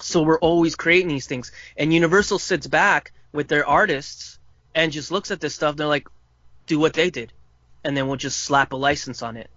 [0.00, 1.52] so we're always creating these things.
[1.76, 4.40] And Universal sits back with their artists
[4.74, 5.72] and just looks at this stuff.
[5.72, 6.08] And they're like,
[6.66, 7.32] do what they did,
[7.84, 9.50] and then we'll just slap a license on it.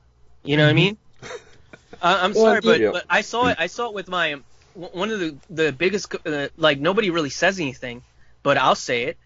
[0.44, 1.00] You know what I mean?
[2.02, 3.58] I, I'm Well, sorry, but, but I saw it.
[3.60, 4.38] I saw it with my
[4.74, 8.06] one of the the biggest uh, like nobody really says anything,
[8.44, 9.18] but I'll say it.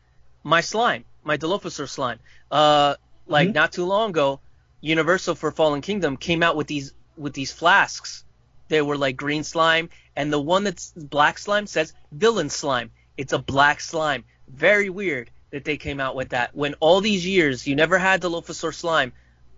[0.43, 2.19] My slime, my Dilophosaur slime.
[2.51, 2.95] Uh,
[3.27, 3.55] like Mhm.
[3.55, 4.41] not too long ago,
[4.81, 8.25] Universal for Fallen Kingdom came out with these with these flasks.
[8.69, 12.91] They were like green slime, and the one that's black slime says villain slime.
[13.21, 14.23] It's a black slime.
[14.47, 16.55] Very weird that they came out with that.
[16.55, 19.13] When all these years you never had Dilophosaur slime,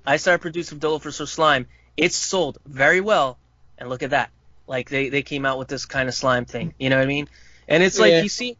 [0.05, 1.67] I started producing Dilophosaur slime.
[1.95, 3.37] It's sold very well,
[3.77, 4.31] and look at that.
[4.67, 6.73] Like they, they came out with this kind of slime thing.
[6.77, 7.29] You know what I mean?
[7.69, 8.23] And it's like Yeah.
[8.23, 8.57] you see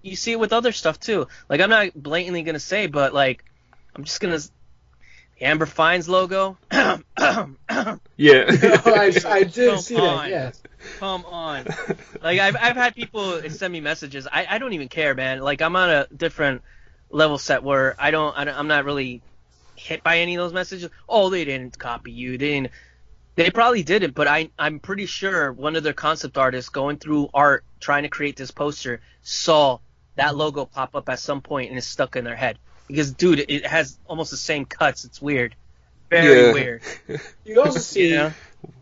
[0.00, 1.28] you see it with other stuff too.
[1.50, 3.44] Like I'm not blatantly gonna say, but like
[3.94, 4.38] I'm just gonna
[5.40, 6.56] Amber Fines logo.
[8.16, 8.46] Yeah.
[8.86, 10.16] Oh, I, I did Come see on.
[10.16, 10.30] that.
[10.30, 10.62] Yes.
[10.98, 11.66] Come on.
[12.22, 14.26] Like I've I've had people send me messages.
[14.30, 15.40] I, I don't even care, man.
[15.40, 16.62] Like I'm on a different
[17.10, 19.20] level set where I don't, I don't I'm not really
[19.74, 20.90] hit by any of those messages.
[21.08, 22.38] Oh, they didn't copy you.
[22.38, 22.70] They didn't.
[23.34, 27.28] They probably didn't, but I I'm pretty sure one of their concept artists going through
[27.34, 29.78] art trying to create this poster saw
[30.14, 32.58] that logo pop up at some point and it's stuck in their head.
[32.86, 35.04] Because dude, it has almost the same cuts.
[35.04, 35.54] It's weird.
[36.10, 36.52] Very Yeah.
[36.52, 36.82] weird.
[37.44, 38.32] You also see You know?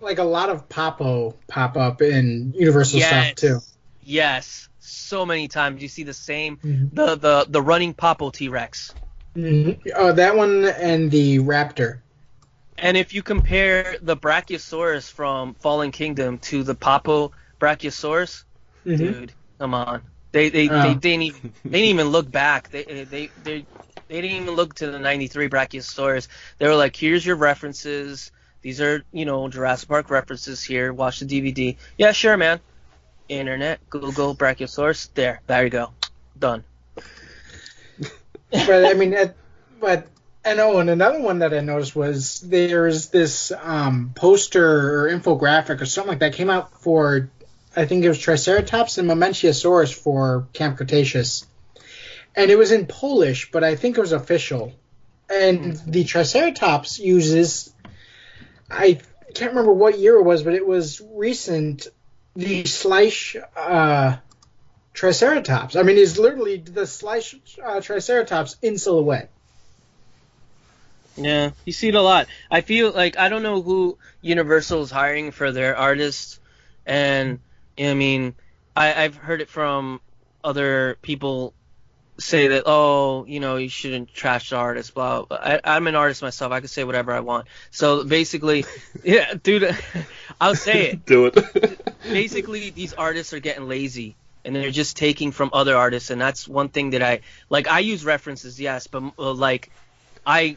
[0.01, 3.61] like a lot of Papo pop up in Universal stuff too.
[4.03, 4.69] Yes.
[4.81, 6.95] So many times you see the same Mhm.
[6.95, 8.93] the the the running Papo T Rex.
[9.37, 9.79] Mhm.
[9.97, 12.01] Oh, that one and the Raptor.
[12.77, 18.45] And if you compare the Brachiosaurus from Fallen Kingdom to the Papo Brachiosaurus,
[18.85, 18.99] Mhm.
[18.99, 20.03] dude, come on.
[20.35, 20.83] They they, Oh.
[20.83, 22.69] they didn't even they didn't even look back.
[22.71, 23.65] They they they
[24.09, 26.27] they didn't even look to the 93 Brachiosaurus.
[26.59, 28.33] They were like, "Here's your references.
[28.61, 30.93] These are, you know, Jurassic Park references here.
[30.93, 32.59] Watch the DVD." Yeah, sure, man.
[33.29, 35.09] Internet, Google Brachiosaurus.
[35.15, 35.93] There, there you go.
[36.37, 36.65] Done.
[38.51, 39.15] but I mean,
[39.79, 40.09] but
[40.45, 45.81] and oh, and another one that I noticed was there's this um, poster or infographic
[45.81, 47.31] or something like that came out for,
[47.77, 51.47] I think it was Triceratops and Mamenchisaurus for Camp Cretaceous,
[52.37, 54.73] and it was in Polish, but I think it was official,
[55.29, 57.73] and the Triceratops uses,
[58.71, 59.01] I
[59.35, 61.89] can't remember what year it was, but it was recent.
[62.37, 64.17] The Slice uh,
[64.93, 65.77] Triceratops.
[65.77, 69.31] I mean, it's literally the Slice uh, Triceratops in silhouette.
[71.17, 72.27] Yeah, you see it a lot.
[72.51, 76.41] I feel like I don't know who Universal is hiring for their artists,
[76.87, 77.39] and
[77.79, 78.35] I mean,
[78.77, 80.01] I, I've heard it from
[80.43, 81.55] other people
[82.19, 84.95] say that oh, you know, you shouldn't trash the artist.
[84.95, 85.23] Blah.
[85.23, 85.37] blah.
[85.37, 86.53] I, I'm an artist myself.
[86.53, 87.47] I can say whatever I want.
[87.71, 88.65] So basically,
[89.05, 89.77] yeah, dude,
[90.41, 91.81] I'll say it Do it.
[92.03, 96.47] basically these artists are getting lazy and they're just taking from other artists and that's
[96.47, 99.71] one thing that i like i use references yes but uh, like
[100.27, 100.57] i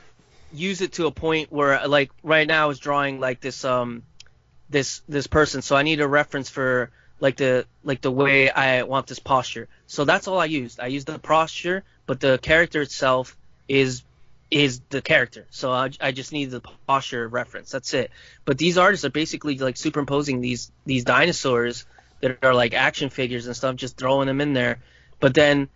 [0.51, 4.03] use it to a point where like right now i was drawing like this um
[4.69, 8.83] this this person so i need a reference for like the like the way i
[8.83, 9.67] want this posture.
[9.87, 10.79] So that's all i used.
[10.79, 14.03] I used the posture but the character itself is
[14.49, 15.45] is the character.
[15.49, 17.71] So i, I just need the posture reference.
[17.71, 18.11] That's it.
[18.45, 21.85] But these artists are basically like superimposing these these dinosaurs
[22.21, 24.79] that are like action figures and stuff, just throwing them in there.
[25.19, 25.69] But then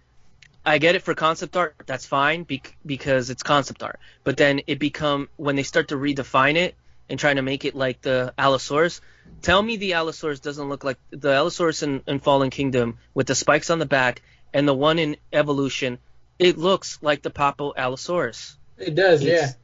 [0.66, 4.00] I get it for concept art, that's fine bec- because it's concept art.
[4.24, 6.76] But then it become when they start to redefine it
[7.12, 9.02] and trying to make it like the Allosaurus.
[9.42, 13.36] Tell me the Allosaurus doesn't look like the Allosaurus in, in Fallen Kingdom with the
[13.36, 14.22] spikes on the back
[14.54, 16.00] and the one in Evolution.
[16.40, 19.34] It looks like the Papo Allosaurus It does, yeah.
[19.34, 19.56] It's-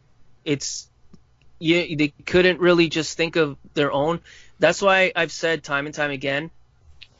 [0.45, 0.89] it's
[1.59, 4.19] you they couldn't really just think of their own.
[4.59, 6.51] That's why I've said time and time again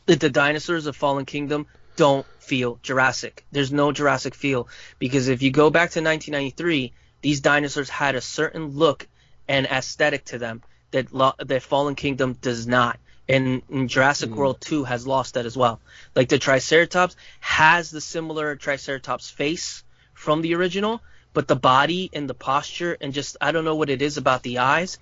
[0.06, 3.46] that the dinosaurs of Fallen Kingdom don't feel Jurassic.
[3.52, 4.68] There's no Jurassic feel
[5.00, 9.08] because if you go back to 1993, these dinosaurs had a certain look
[9.48, 13.00] and aesthetic to them that lo- that Fallen Kingdom does not.
[13.30, 14.36] And, and Jurassic hmm.
[14.36, 15.82] World 2 has lost that as well.
[16.16, 19.84] Like the Triceratops has the similar Triceratops face
[20.14, 21.02] from the original,
[21.34, 24.44] but the body and the posture and just I don't know what it is about
[24.44, 24.98] the eyes,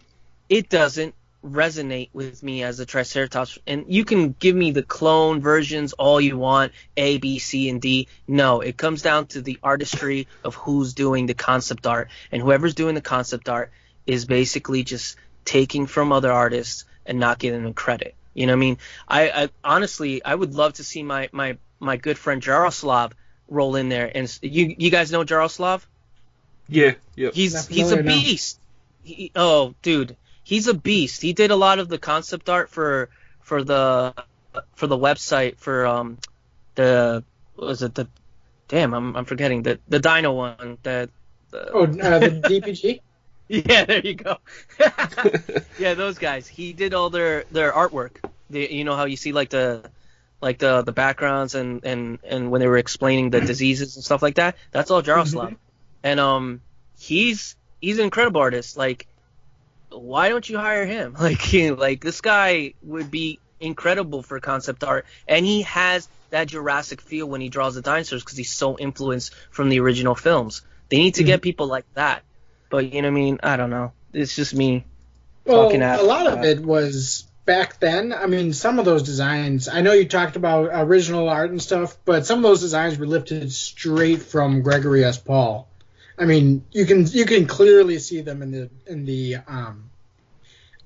[0.49, 1.13] it doesn't
[1.45, 3.59] resonate with me as a Triceratops.
[3.67, 7.79] And you can give me the clone versions all you want, A, B, C, and
[7.79, 8.07] D.
[8.27, 12.73] No, it comes down to the artistry of who's doing the concept art, and whoever's
[12.73, 13.71] doing the concept art
[14.05, 18.15] is basically just taking from other artists and not giving them credit.
[18.33, 18.77] You know what I mean?
[19.07, 23.13] I, I honestly I would love to see my my my good friend Jaroslav
[23.47, 24.11] roll in there.
[24.13, 25.85] And you you guys know Jaroslav?
[26.67, 26.93] yeah.
[27.15, 27.29] yeah.
[27.33, 28.59] He's Not he's a beast.
[29.03, 31.21] He, oh, dude, he's a beast.
[31.21, 33.09] He did a lot of the concept art for
[33.41, 34.13] for the
[34.75, 36.17] for the website for um
[36.75, 37.23] the
[37.55, 38.07] what was it the
[38.67, 40.77] damn, I'm I'm forgetting the the Dino one.
[40.83, 41.09] That
[41.73, 42.99] Oh, uh, the DPG.
[43.47, 44.37] yeah, there you go.
[45.79, 46.47] yeah, those guys.
[46.47, 48.17] He did all their their artwork.
[48.49, 49.89] The, you know how you see like the
[50.41, 54.21] like the the backgrounds and and and when they were explaining the diseases and stuff
[54.21, 54.55] like that.
[54.71, 55.57] That's all Jaroslav.
[56.03, 56.61] And um,
[56.99, 58.77] he's he's an incredible artist.
[58.77, 59.07] Like,
[59.89, 61.15] why don't you hire him?
[61.19, 66.47] Like, he, like this guy would be incredible for concept art, and he has that
[66.47, 70.63] Jurassic feel when he draws the dinosaurs because he's so influenced from the original films.
[70.89, 72.23] They need to get people like that.
[72.69, 73.39] But you know what I mean?
[73.43, 73.91] I don't know.
[74.13, 74.85] It's just me.
[75.45, 78.11] Well, Talking at- a lot of it was back then.
[78.13, 79.67] I mean, some of those designs.
[79.67, 83.05] I know you talked about original art and stuff, but some of those designs were
[83.05, 85.17] lifted straight from Gregory S.
[85.17, 85.67] Paul.
[86.17, 89.89] I mean, you can you can clearly see them in the in the um,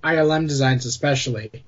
[0.04, 1.63] ILM designs, especially.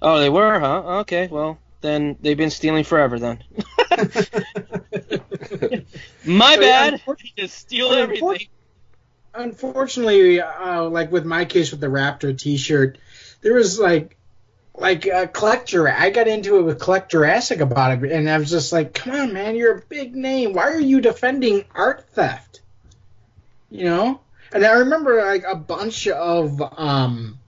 [0.00, 0.82] Oh, they were, huh?
[1.00, 3.42] Okay, well then they've been stealing forever then.
[6.24, 6.94] My So, bad.
[6.94, 8.46] unfor- Just steal everything.
[9.34, 12.98] Unfortunately, uh, like with my case with the Raptor T-shirt,
[13.40, 14.16] there was like
[14.74, 15.88] like a collector.
[15.88, 19.14] I got into it with Collect Jurassic about it, and I was just like, "Come
[19.14, 20.52] on, man, you're a big name.
[20.52, 22.60] Why are you defending art theft?"
[23.70, 24.20] You know.
[24.52, 27.38] And I remember like a bunch of um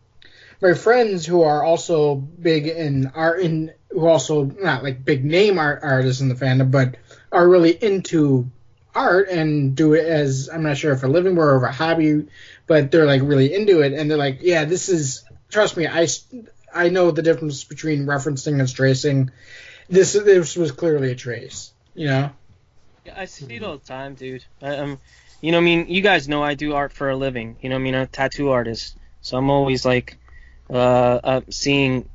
[0.62, 5.59] my friends who are also big in art in who also not like big name
[5.59, 6.97] art artists in the fandom, but
[7.31, 8.51] are really into
[8.94, 12.26] art and do it as I'm not sure if a living or a hobby,
[12.66, 16.07] but they're like really into it and they're like, yeah, this is trust me, I
[16.74, 19.30] I know the difference between referencing and tracing.
[19.88, 22.30] This this was clearly a trace, you know.
[23.04, 24.44] Yeah, I see it all the time, dude.
[24.62, 24.98] I, um,
[25.40, 27.57] you know, I mean, you guys know I do art for a living.
[27.61, 30.16] You know, I mean, I'm a tattoo artist, so I'm always like,
[30.70, 32.09] uh, uh seeing,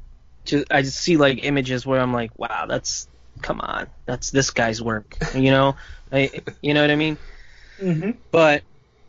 [0.46, 3.08] just I just see like images where I'm like, wow, that's,
[3.42, 5.16] come on, that's this guy's work.
[5.34, 5.76] You know,
[6.12, 7.18] I, you know what I mean?
[7.80, 8.12] Mm-hmm.
[8.32, 8.64] But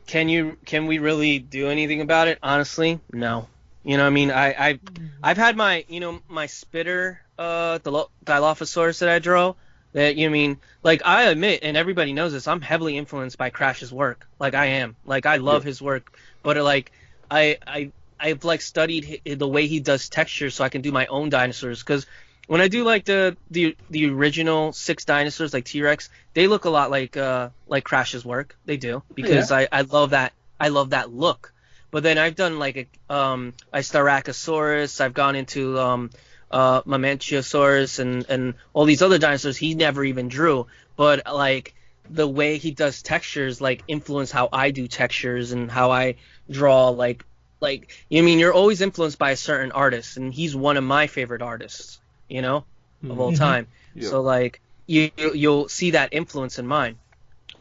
[0.07, 2.39] can you can we really do anything about it?
[2.43, 3.49] Honestly, no.
[3.85, 4.81] You know, what I mean, I I've
[5.23, 9.55] I've had my you know my spitter uh the Dilophosaurus that I draw.
[9.93, 13.39] That you know, I mean, like I admit, and everybody knows this, I'm heavily influenced
[13.39, 14.27] by Crash's work.
[14.39, 16.93] Like I am, like I love his work, but like
[17.31, 21.07] I I I've like studied the way he does texture so I can do my
[21.07, 22.07] own dinosaurs because
[22.51, 26.65] when I do like the the the original six dinosaurs like T Rex, they look
[26.65, 28.57] a lot like uh like Crash's work.
[28.65, 31.53] They do because I I love that I love that look.
[31.93, 32.77] But then I've done like
[33.09, 35.01] a um a Styracosaurus.
[35.01, 36.11] I've gone into um
[36.51, 40.67] uh and and all these other dinosaurs he never even drew.
[40.97, 41.73] But like
[42.11, 46.17] the way he does textures like influence how I do textures and how I
[46.51, 47.25] draw like
[47.61, 50.77] like you know I mean you're always influenced by a certain artist and he's one
[50.77, 52.65] of my favorite artists you know
[53.11, 54.09] of all time Yeah.
[54.11, 56.97] so like you you- you'll see that influence in mine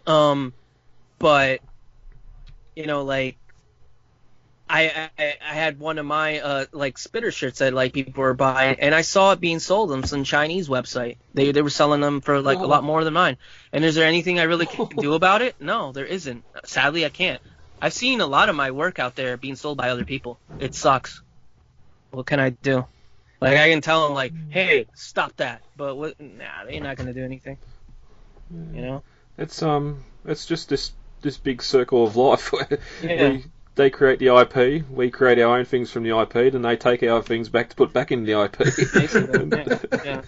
[0.08, 0.54] um
[1.18, 1.62] but
[2.76, 3.36] you know like
[4.72, 8.36] I, I I had one of my uh like spitter shirts that like people were
[8.36, 11.18] buying and I saw it being sold on some Chinese website.
[11.34, 13.38] They they were selling them for like a lot more than mine.
[13.74, 15.56] And is there anything I really can do about it?
[15.60, 16.44] No, there isn't.
[16.66, 17.42] Sadly, I can't.
[17.82, 20.40] I've seen a lot of my work out there being sold by other people.
[20.60, 21.20] It sucks.
[22.12, 22.86] What can I do?
[23.42, 27.08] Like I can tell them like, "Hey, stop that." But what nah, they're not going
[27.08, 27.58] to do anything.
[28.74, 29.04] You know?
[29.38, 32.52] It's um, it's just this this big circle of life.
[32.52, 32.68] where
[33.02, 33.30] Yeah.
[33.30, 36.76] we, they create the IP, we create our own things from the IP, then they
[36.76, 38.60] take our things back to put back in the IP.
[40.04, 40.22] Yeah,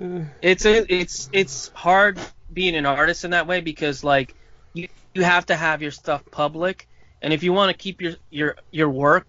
[0.00, 0.24] yeah.
[0.42, 2.18] It's a, it's it's hard
[2.52, 4.34] being an artist in that way because like
[4.74, 6.88] you you have to have your stuff public,
[7.22, 9.26] and if you want to keep your your your work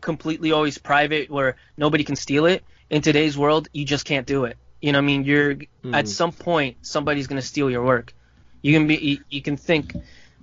[0.00, 4.44] completely always private where nobody can steal it in today's world, you just can't do
[4.44, 4.56] it.
[4.80, 5.94] You know, what I mean, you're hmm.
[5.94, 8.12] at some point somebody's gonna steal your work.
[8.60, 9.96] You can be you, you can think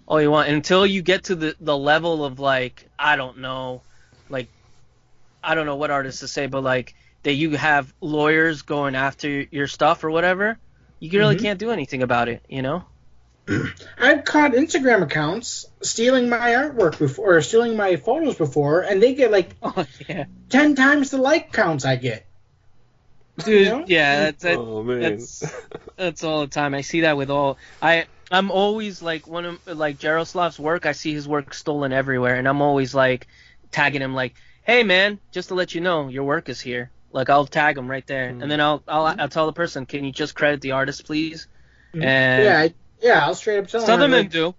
[0.08, 3.84] all you want until you get to the the level of like I don't know,
[4.30, 4.50] like
[5.44, 9.30] I don't know what artists to say, but like that you have lawyers going after
[9.52, 10.58] your stuff or whatever,
[11.00, 11.44] you really mm-hmm.
[11.44, 12.84] can't do anything about it, you know?
[14.00, 19.14] I've caught Instagram accounts stealing my artwork before, or stealing my photos before, and they
[19.14, 22.26] get like Oh yeah, ten times the like counts I get.
[23.46, 23.68] Dude.
[23.68, 23.86] know?
[23.88, 24.20] Yeah, mm.
[24.26, 25.00] that's that, oh man.
[25.02, 25.56] that's
[25.96, 26.74] that's all the time.
[26.74, 27.58] I see that with all.
[27.82, 30.86] I I'm always like one of like Jaroslav's work.
[30.86, 33.28] I see his work stolen everywhere, and I'm always like
[33.72, 37.30] tagging him like, "Hey man, just to let you know, your work is here." Like
[37.30, 38.50] I'll tag him right there, and mm.
[38.50, 39.22] then I'll I'll mm-hmm.
[39.22, 41.48] I'll tell the person, "Can you just credit the artist, please?"
[41.94, 42.04] Mm-hmm.
[42.04, 44.12] And yeah, I, yeah, I'll straight up tell some them.
[44.14, 44.54] of them like, do.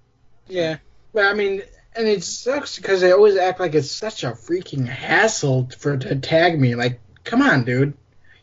[0.48, 0.78] Yeah,
[1.12, 1.62] but I mean,
[1.94, 6.16] and it sucks because they always act like it's such a freaking hassle for to
[6.16, 6.74] tag me.
[6.74, 7.94] Like, come on, dude,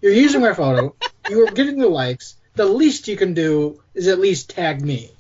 [0.02, 0.96] you're using my photo,
[1.30, 2.36] you are getting the likes.
[2.56, 5.12] the least you can do is at least tag me.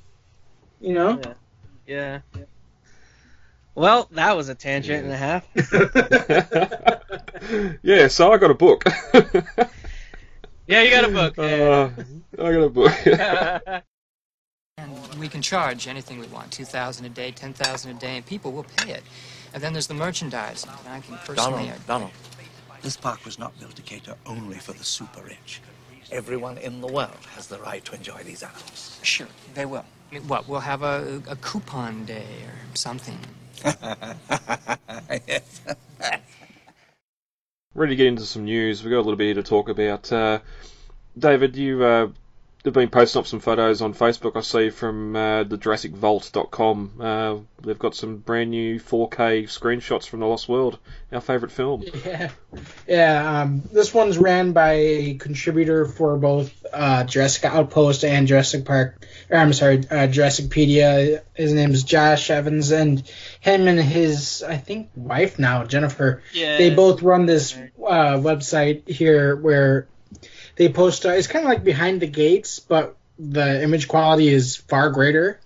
[0.79, 1.21] You know?
[1.85, 2.21] Yeah.
[3.75, 5.47] Well, that was a tangent and a half.
[7.83, 8.83] yeah, so I got a book.
[10.67, 11.39] Yeah, you got a book.
[11.39, 11.89] Uh,
[12.37, 13.83] I got a book.
[14.79, 18.51] And we can charge anything we want, 2000 a day, 10000 a day, and people
[18.51, 19.01] will pay it.
[19.51, 20.67] And then there's the merchandise.
[20.85, 21.63] And I can personally...
[21.63, 22.11] Donald, Donald,
[22.87, 25.59] this park was not built to cater only for the super rich.
[26.09, 28.97] Everyone in the world has the right to enjoy these animals.
[29.03, 29.83] Sure, they will.
[30.09, 33.19] I mean, what, we'll have a, a coupon day or something.
[33.65, 35.61] yes.
[37.75, 38.81] Ready to get into some news.
[38.81, 40.09] We've got a little bit here to talk about.
[40.09, 40.39] Uh,
[41.17, 42.07] David, you uh,
[42.67, 46.91] have been posting up some photos on Facebook, I see, from uh, the JurassicVault.com.
[46.99, 50.77] Uh, they've got some brand new 4K screenshots from The Lost World,
[51.11, 51.83] our favourite film.
[52.05, 52.29] Yeah,
[52.87, 53.41] yeah.
[53.41, 59.05] Um, this one's ran by a contributor for both uh, Jurassic Outpost and Jurassic Park.
[59.29, 61.21] Or, I'm sorry, uh, Jurassicpedia.
[61.33, 63.03] His name is Josh Evans, and
[63.41, 66.21] him and his, I think, wife now, Jennifer.
[66.33, 66.57] Yeah.
[66.57, 69.87] They both run this uh, website here where
[70.57, 71.05] they post.
[71.05, 75.39] Uh, it's kind of like behind the gates, but the image quality is far greater.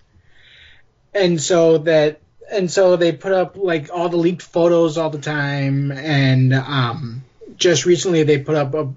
[1.14, 5.18] And so that and so they put up like all the leaked photos all the
[5.18, 7.24] time and um
[7.56, 8.92] just recently they put up a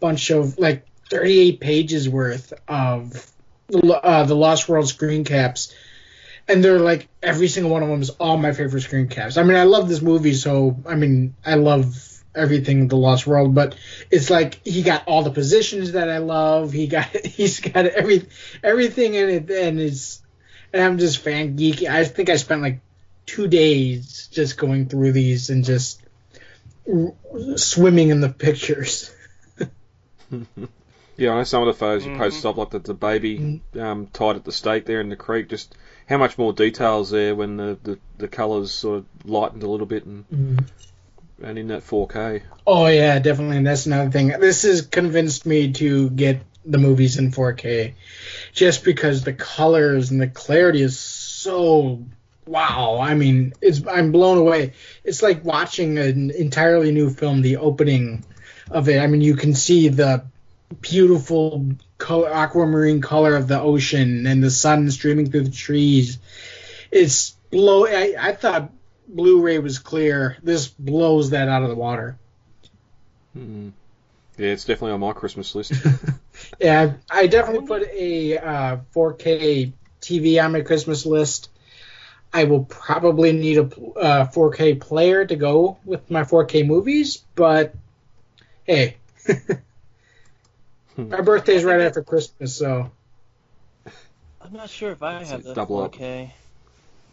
[0.00, 3.30] bunch of like 38 pages worth of
[3.72, 5.74] uh, the lost world screen caps
[6.48, 9.42] and they're like every single one of them is all my favorite screen caps i
[9.42, 13.74] mean i love this movie so i mean i love everything the lost world but
[14.10, 18.26] it's like he got all the positions that i love he got he's got every
[18.62, 20.22] everything in it and it's
[20.72, 22.80] and i'm just fan geeky i think i spent like
[23.24, 26.00] two days just going through these and just
[26.88, 27.12] r-
[27.56, 29.12] swimming in the pictures.
[31.18, 32.18] Yeah, I know some of the photos you Mhm.
[32.18, 35.48] posted up, like the, the baby um, tied at the stake there in the creek.
[35.48, 35.74] Just
[36.06, 39.86] how much more details there when the, the, the colours sort of lightened a little
[39.86, 40.26] bit and
[41.42, 42.42] and in that 4K.
[42.66, 43.58] Oh yeah, definitely.
[43.58, 44.28] And that's another thing.
[44.28, 47.94] This has convinced me to get the movies in 4K,
[48.52, 52.04] just because the colors and the clarity is so
[52.46, 52.98] wow.
[53.00, 54.72] I mean, it's I'm blown away.
[55.04, 57.42] It's like watching an entirely new film.
[57.42, 58.24] The opening
[58.70, 59.00] of it.
[59.00, 60.24] I mean, you can see the
[60.80, 61.66] beautiful
[61.98, 66.18] color, aquamarine color of the ocean and the sun streaming through the trees.
[66.90, 67.86] It's blow.
[67.86, 68.72] I, I thought
[69.08, 70.36] Blu-ray was clear.
[70.42, 72.16] This blows that out of the water.
[73.36, 73.72] Mm.
[74.36, 75.72] Yeah, it's definitely on my Christmas list.
[76.60, 81.50] Yeah, I definitely put a uh, 4K TV on my Christmas list.
[82.32, 87.74] I will probably need a uh, 4K player to go with my 4K movies, but
[88.64, 88.96] hey,
[90.96, 92.90] my birthday's right after Christmas, so
[94.40, 95.94] I'm not sure if I have the double up.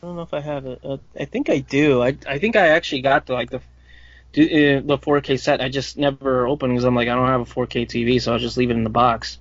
[0.03, 0.09] 4K.
[0.09, 0.79] I don't know if I have it.
[0.83, 2.01] Uh, I think I do.
[2.03, 5.61] I I think I actually got the like the uh, the 4K set.
[5.61, 8.39] I just never opened because I'm like I don't have a 4K TV, so I'll
[8.39, 9.39] just leave it in the box.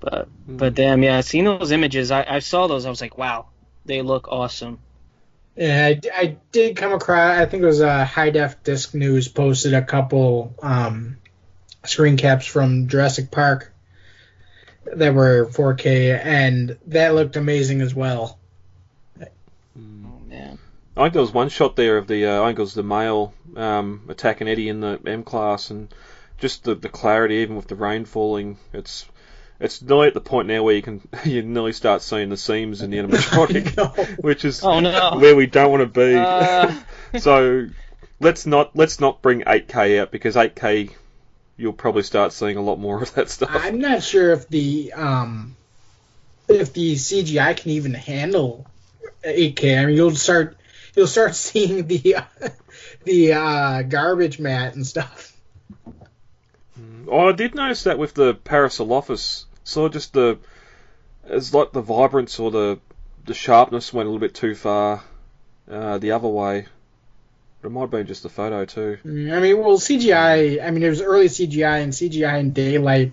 [0.00, 2.86] But but damn, yeah, seeing those images, I, I saw those.
[2.86, 3.46] I was like, wow,
[3.84, 4.78] they look awesome.
[5.56, 7.38] yeah, I, I did come across.
[7.38, 11.18] I think it was uh, High Def Disc News posted a couple um,
[11.84, 13.72] screen caps from Jurassic Park
[14.84, 18.40] that were 4K, and that looked amazing as well.
[20.94, 21.02] Man.
[21.02, 22.82] I think there was one shot there of the uh, I think it was the
[22.82, 25.88] male um, attacking Eddie in the M class, and
[26.38, 29.06] just the, the clarity, even with the rain falling, it's
[29.60, 32.82] it's nearly at the point now where you can you nearly start seeing the seams
[32.82, 33.86] in the animatronic, No.
[34.16, 35.18] which is Oh no.
[35.18, 36.16] where we don't want to be.
[36.16, 36.74] Uh.
[37.18, 37.68] so
[38.20, 40.90] let's not let's not bring 8K out because 8K
[41.56, 43.50] you'll probably start seeing a lot more of that stuff.
[43.52, 45.56] I'm not sure if the um
[46.48, 48.66] if the CGI can even handle
[49.24, 49.80] 8K.
[49.80, 50.56] I mean, you'll start
[50.94, 52.16] you'll start seeing the
[53.04, 55.36] the uh, garbage matte and stuff.
[57.08, 59.44] Oh, I did notice that with the Parasaurolophus.
[59.64, 60.38] So just the,
[61.26, 62.78] it's like the vibrance or the
[63.24, 65.04] the sharpness went a little bit too far
[65.70, 66.66] uh, the other way.
[67.60, 68.98] But it might have been just the photo too.
[69.04, 70.64] Mm, I mean, well, CGI.
[70.64, 73.12] I mean, there's early CGI and CGI in daylight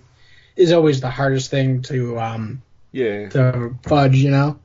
[0.56, 2.62] is always the hardest thing to um
[2.92, 4.16] Yeah, to fudge.
[4.16, 4.58] You know.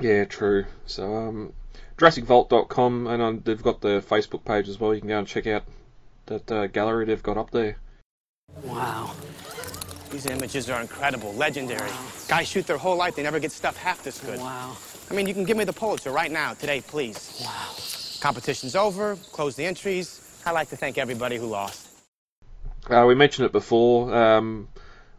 [0.00, 0.66] yeah, true.
[0.86, 1.52] So um,
[1.98, 4.94] JurassicVault.com and um, they've got the Facebook page as well.
[4.94, 5.64] You can go and check out
[6.26, 7.76] that uh, gallery they've got up there.
[8.62, 9.14] Wow.
[10.10, 11.90] These images are incredible, legendary.
[12.28, 14.38] Guys shoot their whole life, they never get stuff half this good.
[14.38, 14.76] Wow.
[15.10, 17.42] I mean, you can give me the Pulitzer right now, today, please.
[17.44, 17.74] Wow.
[18.20, 20.20] Competition's over, close the entries.
[20.46, 21.88] I'd like to thank everybody who lost.
[22.88, 24.14] Uh, we mentioned it before.
[24.14, 24.68] Um,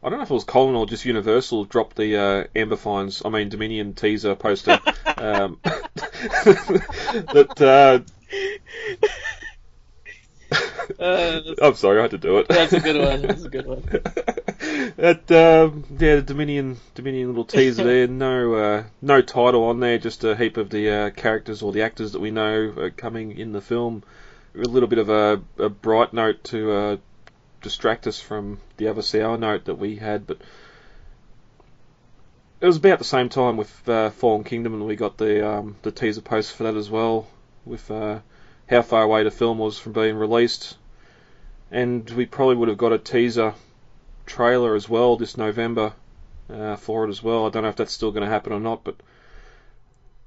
[0.06, 3.24] I don't know if it was Colin or just Universal dropped the uh, Amber Fines,
[3.26, 4.80] I mean Dominion teaser poster.
[5.18, 7.56] um, that.
[7.60, 8.00] Uh,
[11.00, 12.48] Uh, I'm sorry, I had to do it.
[12.48, 13.22] That's a good one.
[13.24, 13.82] That's a good one.
[14.98, 18.08] that um, yeah, the Dominion Dominion little teaser there.
[18.08, 19.98] No uh, no title on there.
[19.98, 23.38] Just a heap of the uh, characters or the actors that we know are coming
[23.38, 24.04] in the film.
[24.54, 26.98] A little bit of a, a bright note to uh,
[27.66, 30.38] distract us from the other sour note that we had, but
[32.62, 35.76] it was about the same time with uh, Fallen Kingdom, and we got the um,
[35.82, 37.28] the teaser post for that as well,
[37.66, 38.20] with uh,
[38.70, 40.78] how far away the film was from being released,
[41.72, 43.56] and we probably would have got a teaser
[44.28, 45.94] trailer as well this November
[46.54, 47.48] uh, for it as well.
[47.48, 48.96] I don't know if that's still going to happen or not, but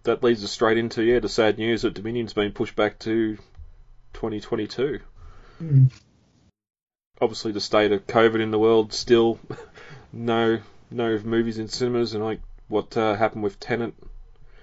[0.02, 3.36] that leads us straight into yeah the sad news that Dominion's been pushed back to
[4.14, 4.98] 2022.
[5.62, 5.92] Mm.
[7.20, 9.38] Obviously, the state of COVID in the world still
[10.12, 10.60] no
[10.90, 13.94] no movies in cinemas, and like what uh, happened with Tenet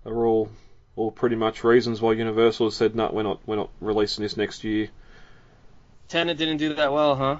[0.05, 0.49] are all
[0.95, 4.37] all pretty much reasons why Universal has said no, we're not we're not releasing this
[4.37, 4.89] next year.
[6.07, 7.37] Tenet didn't do that well, huh?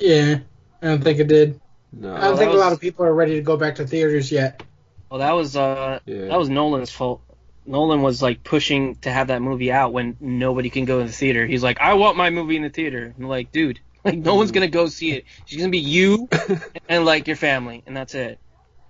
[0.00, 0.40] Yeah,
[0.82, 1.60] I don't think it did.
[1.92, 3.76] No, I don't Well, think that a lot of people are ready to go back
[3.76, 4.62] to theaters yet.
[5.10, 6.26] Well, that was uh, Yeah.
[6.26, 7.22] that was Nolan's fault.
[7.64, 11.12] Nolan was like pushing to have that movie out when nobody can go in the
[11.12, 11.46] theater.
[11.46, 13.12] He's like, I want my movie in the theater.
[13.18, 15.24] I'm like, dude, like no one's gonna go see it.
[15.46, 16.28] It's gonna be you
[16.88, 18.38] and like your family, and that's it.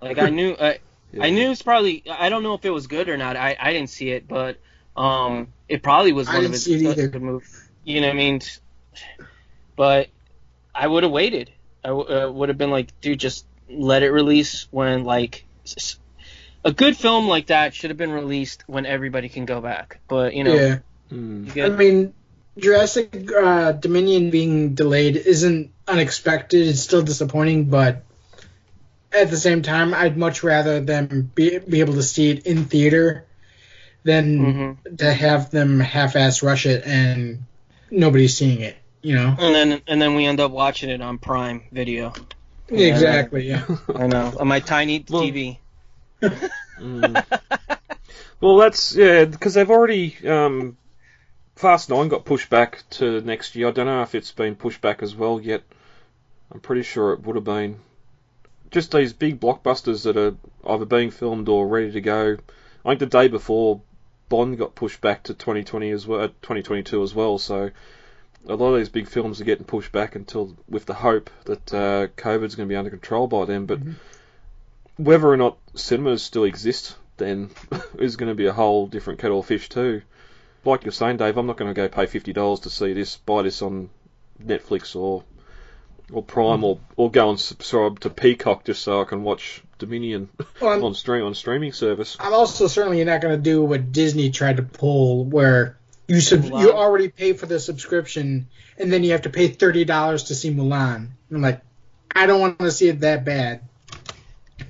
[0.01, 0.79] Like I knew, I,
[1.19, 2.03] I knew it's probably.
[2.09, 3.35] I don't know if it was good or not.
[3.35, 4.57] I, I didn't see it, but
[4.95, 7.07] um, it probably was I one didn't of his see it either.
[7.07, 7.45] good movie.
[7.83, 8.41] You know what I mean?
[9.75, 10.09] But
[10.73, 11.51] I would have waited.
[11.83, 15.75] I w- uh, would have been like, dude, just let it release when like s-
[15.77, 15.99] s-
[16.63, 19.99] a good film like that should have been released when everybody can go back.
[20.07, 20.77] But you know, yeah.
[21.11, 21.55] Mm.
[21.55, 22.13] you I mean,
[22.57, 26.67] Jurassic uh, Dominion being delayed isn't unexpected.
[26.67, 28.03] It's still disappointing, but
[29.11, 32.65] at the same time, I'd much rather them be, be able to see it in
[32.65, 33.25] theater
[34.03, 34.97] than Mhm.
[34.97, 37.43] to have them half-ass rush it and
[37.91, 38.75] nobody's seeing it.
[39.01, 39.35] You know?
[39.39, 42.13] and then and then we end up watching it on Prime Video.
[42.67, 43.47] Exactly.
[43.47, 43.63] Yeah.
[43.95, 45.57] I know on my tiny Well- TV.
[46.79, 47.25] Mm.
[48.39, 50.77] well, that's yeah, because they've already um,
[51.57, 53.69] Fast Nine got pushed back to next year.
[53.69, 55.63] I don't know if it's been pushed back as well yet.
[56.51, 57.79] I'm pretty sure it would have been.
[58.69, 60.35] Just these big blockbusters that are
[60.71, 62.37] either being filmed or ready to go.
[62.85, 63.81] I think the day before
[64.29, 67.39] Bond got pushed back to 2020 as well, uh, 2022 as well.
[67.39, 67.71] So
[68.47, 71.73] a lot of these big films are getting pushed back until with the hope that
[71.73, 73.65] uh, COVID's going to be under control by then.
[73.65, 73.79] But
[74.97, 77.49] whether or not cinemas still exist then
[77.97, 80.03] is going to be a whole different kettle of fish too.
[80.67, 83.15] Like you're saying, Dave, I'm not going to go pay fifty dollars to see this,
[83.15, 83.89] buy this on
[84.43, 85.23] Netflix or
[86.11, 90.29] or Prime or or go and subscribe to Peacock just so I can watch Dominion
[90.59, 92.17] Well, on stream on streaming service.
[92.19, 95.77] I'm also certainly not going to do what Disney tried to pull, where
[96.09, 99.85] you sub- you already pay for the subscription and then you have to pay thirty
[99.85, 101.11] dollars to see Mulan.
[101.31, 101.61] I'm like,
[102.13, 103.61] I don't want to see it that bad.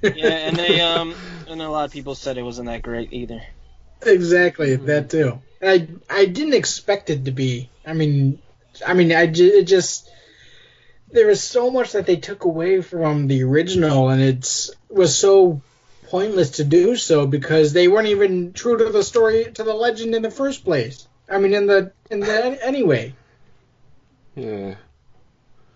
[0.04, 1.16] Yeah, and they um
[1.48, 3.42] and a lot of people said it wasn't that great either.
[4.06, 5.42] Exactly that too.
[5.62, 7.70] And I I didn't expect it to be.
[7.86, 8.40] I mean,
[8.86, 10.10] I mean, I it just
[11.12, 15.62] there was so much that they took away from the original, and it's was so
[16.10, 20.16] pointless to do so because they weren't even true to the story to the legend
[20.16, 21.08] in the first place.
[21.30, 23.14] I mean, in the in the anyway.
[24.36, 24.76] Yeah,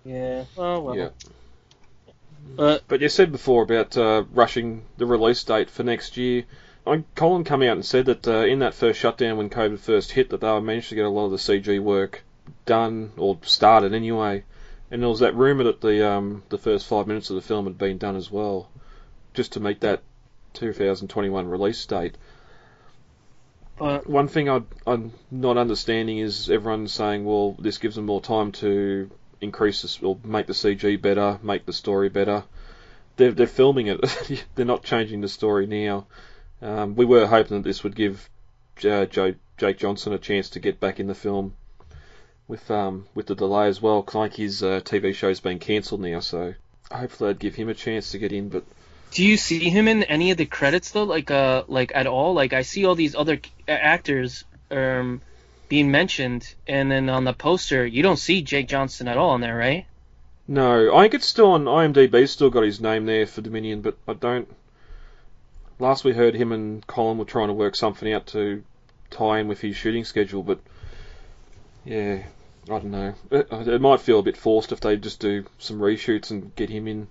[0.05, 0.45] Yeah.
[0.55, 0.95] Well, well.
[0.95, 1.09] yeah.
[2.55, 6.43] But But you said before about uh, rushing the release date for next year.
[6.85, 10.11] I, Colin came out and said that uh, in that first shutdown when COVID first
[10.11, 12.23] hit, that they managed to get a lot of the CG work
[12.65, 14.43] done or started anyway.
[14.89, 17.65] And there was that rumor that the um, the first five minutes of the film
[17.65, 18.69] had been done as well,
[19.33, 20.01] just to meet that
[20.53, 22.17] 2021 release date.
[23.77, 28.21] but One thing I, I'm not understanding is everyone saying, well, this gives them more
[28.21, 29.09] time to
[29.39, 32.43] increase this, or make the CG better, make the story better.
[33.15, 34.45] They're, they're filming it.
[34.55, 36.07] they're not changing the story now.
[36.61, 38.29] Um, we were hoping that this would give
[38.85, 41.53] uh, Joe, Jake Johnson a chance to get back in the film
[42.47, 44.03] with um, with the delay as well.
[44.03, 46.53] 'cause like his uh, TV show's been cancelled now, so
[46.91, 48.49] hopefully I'd give him a chance to get in.
[48.49, 48.63] But
[49.11, 51.03] do you see him in any of the credits though?
[51.03, 52.33] Like uh like at all?
[52.33, 55.21] Like I see all these other actors um
[55.69, 59.41] being mentioned, and then on the poster you don't see Jake Johnson at all in
[59.41, 59.85] there, right?
[60.47, 62.27] No, I think it's still on IMDb.
[62.27, 64.47] Still got his name there for Dominion, but I don't.
[65.81, 68.63] Last we heard, him and Colin were trying to work something out to
[69.09, 70.59] tie in with his shooting schedule, but
[71.83, 72.21] yeah,
[72.65, 73.15] I don't know.
[73.31, 76.69] It, it might feel a bit forced if they just do some reshoots and get
[76.69, 77.07] him in.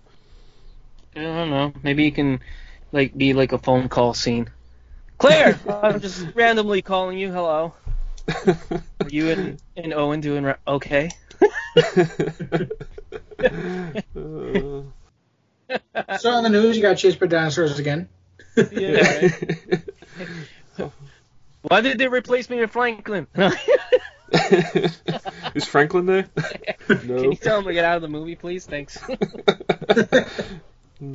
[1.17, 1.73] I don't know.
[1.83, 2.39] Maybe you can
[2.93, 4.49] like be like a phone call scene.
[5.19, 7.33] Claire, I'm just randomly calling you.
[7.33, 7.75] Hello.
[8.47, 11.11] Are you and, and Owen doing re- okay?
[11.75, 12.67] Uh,
[16.19, 18.09] So on the news, you got chased by dinosaurs again.
[18.57, 19.29] Yeah.
[20.79, 20.93] right.
[21.63, 23.27] Why did they replace me with Franklin?
[25.55, 26.23] Is Franklin there?
[26.87, 28.67] Can you tell him to get out of the movie, please?
[28.67, 28.99] Thanks.
[31.01, 31.15] Hmm.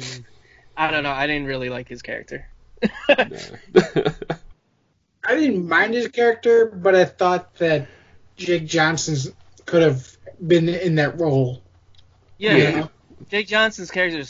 [0.75, 1.11] I don't know.
[1.11, 2.47] I didn't really like his character.
[3.07, 3.29] I
[5.29, 7.87] didn't mind his character, but I thought that
[8.35, 9.31] Jake Johnson's
[9.67, 11.61] could have been in that role.
[12.39, 12.87] Yeah, Yeah.
[13.29, 14.23] Jake Johnson's character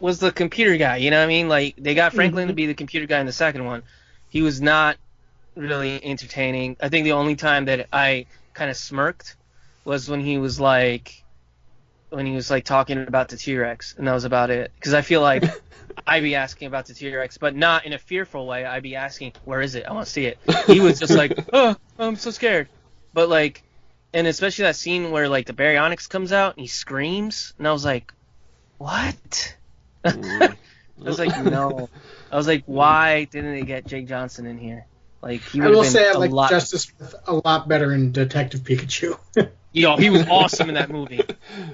[0.00, 0.96] was- the computer guy.
[0.96, 1.48] You know what I mean?
[1.48, 2.16] Like they got mm-hmm.
[2.16, 3.82] Franklin to be the computer guy in the second one.
[4.28, 4.96] He was not
[5.54, 6.76] really entertaining.
[6.80, 9.36] I think the only time that I kind of smirked
[9.84, 11.22] was when he was like
[12.10, 14.72] when he was like talking about the T-Rex, and that was about it.
[14.74, 15.44] Because I feel like
[16.06, 18.64] I'd be asking about the T-Rex, but not in a fearful way.
[18.64, 19.86] I'd be asking, "Where is it?
[19.86, 22.68] I want to see it." He was just like, "Oh, I'm so scared,"
[23.12, 23.62] but like,
[24.12, 27.72] and especially that scene where like the baryonyx comes out and he screams, and I
[27.72, 28.12] was like,
[28.78, 29.56] "What?"
[30.04, 30.56] I
[30.98, 31.88] was like, "No."
[32.30, 34.86] I was like, "Why didn't they get Jake Johnson in here?"
[35.22, 36.50] Like he I would will have say been I a like lot.
[36.50, 39.18] Justice Smith a lot better in Detective Pikachu.
[39.72, 41.20] Yo, he was awesome in that movie,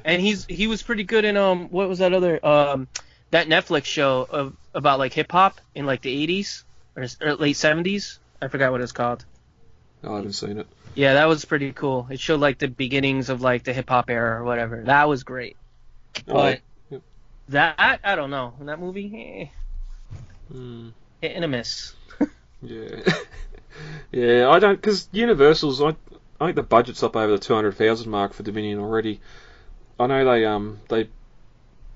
[0.05, 2.89] and he's he was pretty good in um what was that other um
[3.31, 6.63] that Netflix show of about like hip hop in like the 80s
[6.97, 8.19] or, or late 70s.
[8.41, 9.25] I forgot what it's called.
[10.03, 10.67] I haven't seen it.
[10.95, 12.07] Yeah, that was pretty cool.
[12.11, 14.83] It showed like the beginnings of like the hip hop era or whatever.
[14.85, 15.57] That was great.
[16.27, 16.63] But yep.
[17.49, 18.55] That I don't know.
[18.61, 19.49] In that movie, eh,
[20.51, 20.89] Hmm.
[21.21, 21.95] hit and a miss.
[22.63, 23.03] Yeah,
[24.13, 24.49] yeah.
[24.49, 25.83] I don't because Universal's.
[25.83, 25.97] I,
[26.41, 29.21] I think the budget's up over the two hundred thousand mark for Dominion already.
[29.99, 31.11] I know they um they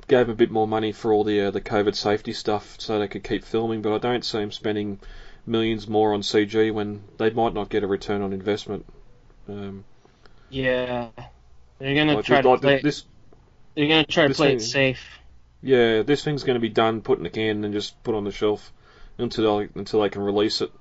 [0.08, 2.98] gave them a bit more money for all the uh, the COVID safety stuff so
[2.98, 5.00] they could keep filming, but I don't see them spending
[5.46, 8.86] millions more on CG when they might not get a return on investment.
[9.48, 9.84] Um,
[10.50, 11.10] Yeah,
[11.78, 12.82] they're gonna like, try to like play.
[12.82, 13.04] this.
[13.74, 15.17] they're gonna try to play it safe.
[15.62, 18.24] Yeah, this thing's going to be done, put in a can, and just put on
[18.24, 18.72] the shelf
[19.18, 20.72] until they, until they can release it.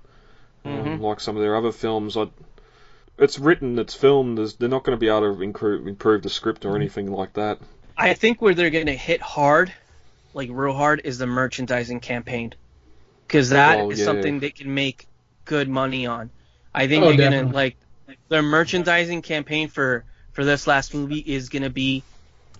[0.66, 1.02] Um, Mhm.
[1.02, 2.30] like some of their other films, I,
[3.18, 4.38] it's written, it's filmed.
[4.38, 7.34] There's, they're not going to be able to improve, improve the script or anything like
[7.34, 7.60] that.
[7.98, 9.74] I think where they're gonna hit hard,
[10.34, 12.54] like real hard, is the merchandising campaign,
[13.28, 14.06] because that is Oh, yeah.
[14.06, 15.08] something they can make
[15.46, 16.32] good money on.
[16.74, 17.78] I think Oh, they're gonna like
[18.30, 22.06] their merchandising campaign for for this last movie is gonna be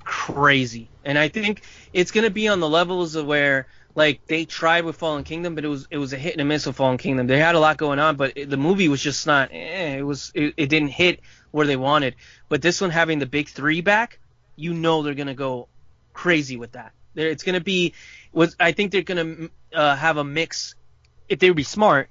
[0.04, 1.62] crazy, and I think
[1.94, 5.64] it's gonna be on the levels of where like they tried with Fallen Kingdom, but
[5.64, 7.28] it was it was a hit and a miss with Fallen Kingdom.
[7.28, 9.50] They had a lot going on, but it, the movie was just not.
[9.54, 12.16] Eh, it was it, it didn't hit where they wanted.
[12.50, 14.20] But this one having the big three back,
[14.58, 15.70] you know they're gonna go
[16.14, 16.92] crazy with that.
[17.14, 17.94] There, it's gonna be.
[18.34, 20.76] Was I think they're gonna uh, have a mix.
[21.30, 22.10] If they would be smart,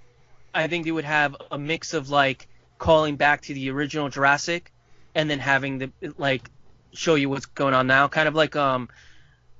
[0.54, 4.72] I think they would have a mix of like calling back to the original Jurassic,
[5.14, 6.50] and then having the like
[6.92, 8.88] show you what's going on now, kind of like um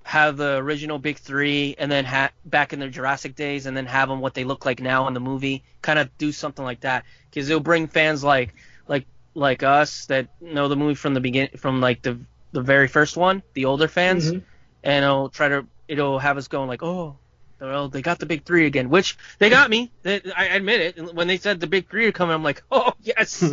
[0.03, 3.87] have the original big three and then ha- back in their Jurassic days and then
[3.87, 5.65] have them what they look like now in the movie.
[5.83, 8.55] Kind of do something like that because it'll bring fans like
[8.87, 12.19] like like us that know the movie from the begin from like the
[12.53, 14.43] the very first one, the older fans, Mhm.
[14.85, 17.17] and it'll try to it'll have us going like oh.
[17.59, 19.91] Well, they got the big three again, which they got me.
[20.03, 21.15] They, I admit it.
[21.15, 23.41] When they said the big three are coming, I'm like, oh yes.
[23.43, 23.51] you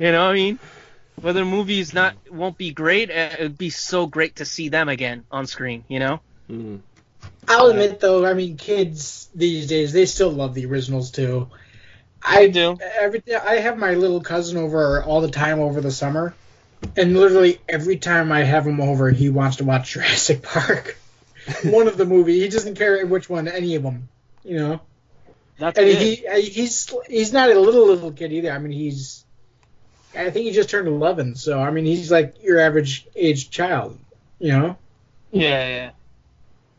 [0.00, 0.58] know what I mean?
[1.20, 4.88] Whether the movie's not won't be great, uh, it'd be so great to see them
[4.88, 5.84] again on screen.
[5.88, 6.20] You know?
[6.50, 6.80] Mm.
[7.48, 11.48] I'll admit though, I mean, kids these days they still love the originals too.
[12.22, 12.78] I do.
[12.80, 16.34] Every I have my little cousin over all the time over the summer,
[16.96, 20.96] and literally every time I have him over, he wants to watch Jurassic Park,
[21.64, 22.40] one of the movie.
[22.40, 24.08] He doesn't care which one, any of them,
[24.42, 24.80] you know.
[25.58, 25.98] That's and good.
[25.98, 28.50] he he's he's not a little little kid either.
[28.50, 29.23] I mean, he's
[30.16, 33.98] I think he just turned eleven, so I mean, he's like your average age child,
[34.38, 34.76] you know.
[35.32, 35.90] Yeah, yeah.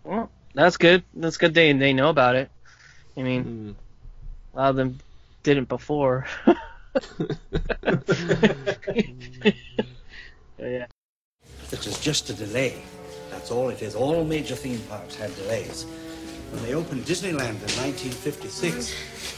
[0.04, 1.04] Well, that's good.
[1.14, 1.54] That's good.
[1.54, 2.50] They they know about it.
[3.18, 3.72] I mean, mm-hmm.
[4.54, 5.00] a lot of them
[5.44, 6.26] didn't before.
[6.96, 7.34] Mm-hmm.
[10.60, 10.86] yeah.
[11.72, 12.82] It is just a delay.
[13.32, 13.96] That's all it is.
[13.96, 15.84] All major theme parks had delays.
[16.52, 19.35] When they opened Disneyland in 1956,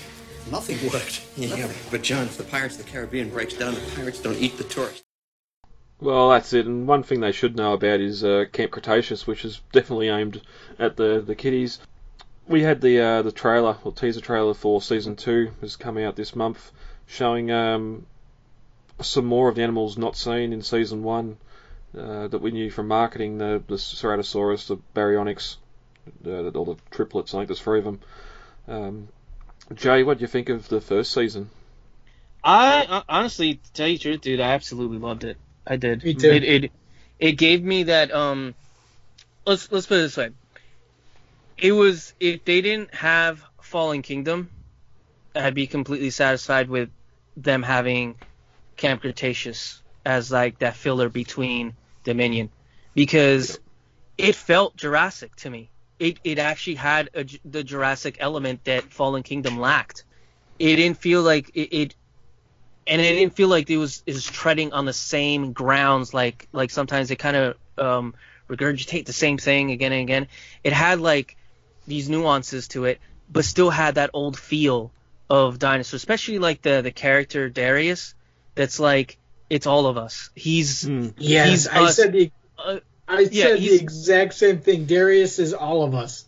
[0.51, 1.23] nothing worked.
[1.37, 4.57] Yeah, but John, if the Pirates of the Caribbean breaks down, the pirates don't eat
[4.57, 5.03] the tourists.
[5.99, 6.65] Well, that's it.
[6.65, 10.41] And one thing they should know about is uh, Camp Cretaceous, which is definitely aimed
[10.79, 11.79] at the the kiddies.
[12.47, 16.15] We had the uh, the trailer or teaser trailer for season two has come out
[16.15, 16.71] this month,
[17.07, 18.05] showing um,
[19.01, 21.37] some more of the animals not seen in season one.
[21.97, 25.57] uh, that we knew from marketing the the Ceratosaurus, the Baryonyx,
[26.25, 27.33] uh, all the triplets.
[27.33, 27.99] I think there's three of them.
[28.67, 29.07] Um,
[29.73, 31.49] Jay, what do you think of the first season?
[32.43, 35.37] I uh, honestly, to tell you the truth, dude, I absolutely loved it.
[35.65, 36.03] I did.
[36.03, 36.31] Me too.
[36.31, 36.71] It it,
[37.19, 38.55] it gave me that um.
[39.45, 40.29] Let's let's put it this way.
[41.57, 44.49] It was if they didn't have Fallen Kingdom,
[45.35, 46.89] I'd be completely satisfied with
[47.35, 48.15] them having
[48.77, 52.49] Camp Cretaceous as like that filler between Dominion,
[52.93, 53.59] because
[54.17, 55.69] it felt Jurassic to me.
[55.99, 60.03] It it actually had a, the Jurassic element that Fallen Kingdom lacked.
[60.59, 61.95] It didn't feel like it, it
[62.85, 66.71] and it didn't feel like it was is treading on the same grounds like like
[66.71, 68.13] sometimes they kind of um,
[68.49, 70.27] regurgitate the same thing again and again.
[70.63, 71.35] It had like
[71.87, 72.99] these nuances to it,
[73.31, 74.91] but still had that old feel
[75.29, 78.13] of dinosaurs, especially like the the character Darius.
[78.55, 79.17] That's like
[79.49, 80.29] it's all of us.
[80.35, 80.83] He's
[81.17, 81.95] Yes, he's I us.
[81.95, 84.85] said the Uh, I yeah, said the exact same thing.
[84.85, 86.25] Darius is all of us.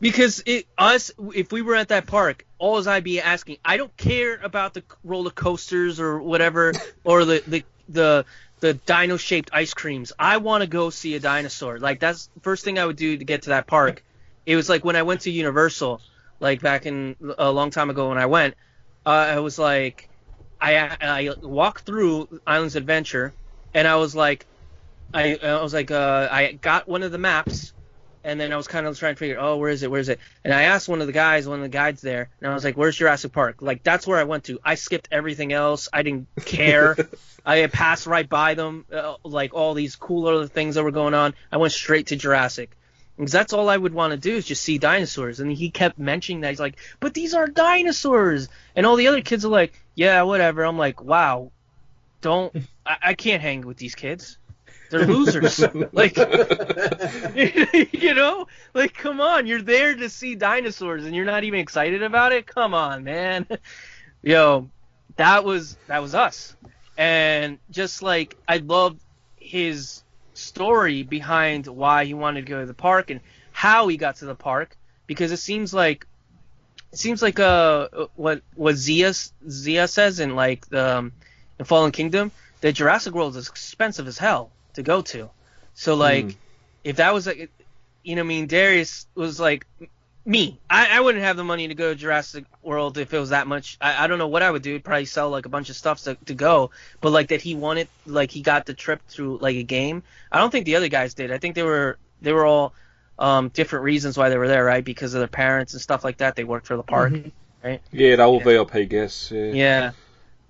[0.00, 3.96] Because it us if we were at that park, all I'd be asking, I don't
[3.96, 6.72] care about the roller coasters or whatever
[7.04, 8.24] or the the the
[8.60, 10.12] the dino shaped ice creams.
[10.18, 11.78] I want to go see a dinosaur.
[11.78, 14.02] Like that's the first thing I would do to get to that park.
[14.44, 16.00] It was like when I went to Universal,
[16.40, 18.54] like back in a long time ago when I went,
[19.04, 20.08] uh, I was like,
[20.60, 23.32] I I walked through Islands Adventure,
[23.74, 24.46] and I was like,
[25.12, 27.72] I I was like, uh, I got one of the maps
[28.26, 29.90] and then I was kind of trying to figure, oh, where is it?
[29.90, 30.18] Where is it?
[30.42, 32.64] And I asked one of the guys, one of the guides there, and I was
[32.64, 33.62] like, where's Jurassic Park?
[33.62, 34.58] Like that's where I went to.
[34.64, 35.88] I skipped everything else.
[35.92, 36.96] I didn't care.
[37.46, 41.14] I passed right by them, uh, like all these cool other things that were going
[41.14, 41.34] on.
[41.52, 42.76] I went straight to Jurassic.
[43.16, 45.38] Because that's all I would want to do is just see dinosaurs.
[45.40, 46.50] And he kept mentioning that.
[46.50, 48.48] He's like, but these are dinosaurs.
[48.74, 50.64] And all the other kids are like, yeah, whatever.
[50.64, 51.52] I'm like, wow,
[52.20, 52.54] don't,
[52.84, 54.36] I, I can't hang with these kids.
[54.90, 55.60] They're losers.
[55.92, 56.16] like,
[57.92, 62.02] you know, like come on, you're there to see dinosaurs and you're not even excited
[62.02, 62.46] about it.
[62.46, 63.46] Come on, man.
[64.22, 64.70] Yo,
[65.16, 66.56] that was that was us,
[66.96, 69.00] and just like I loved
[69.36, 70.02] his
[70.34, 73.20] story behind why he wanted to go to the park and
[73.52, 74.76] how he got to the park
[75.06, 76.06] because it seems like
[76.92, 79.12] it seems like uh what what Zia
[79.48, 81.12] Zia says in like the um,
[81.58, 85.28] in Fallen Kingdom that Jurassic World is expensive as hell to go to.
[85.74, 86.36] So like Mm.
[86.84, 87.50] if that was like
[88.04, 89.66] you know I mean Darius was like
[90.24, 90.58] me.
[90.68, 93.46] I, I wouldn't have the money to go to Jurassic World if it was that
[93.46, 93.78] much.
[93.80, 94.80] I, I don't know what I would do.
[94.80, 96.72] Probably sell like a bunch of stuff to, to go.
[97.00, 100.02] But like that he wanted like he got the trip through like a game.
[100.32, 101.30] I don't think the other guys did.
[101.30, 102.72] I think they were they were all
[103.18, 104.84] um, different reasons why they were there, right?
[104.84, 106.34] Because of their parents and stuff like that.
[106.34, 107.12] They worked for the park,
[107.62, 107.80] right?
[107.92, 109.30] Yeah, they all VIP guests.
[109.30, 109.52] Yeah.
[109.52, 109.90] Yeah.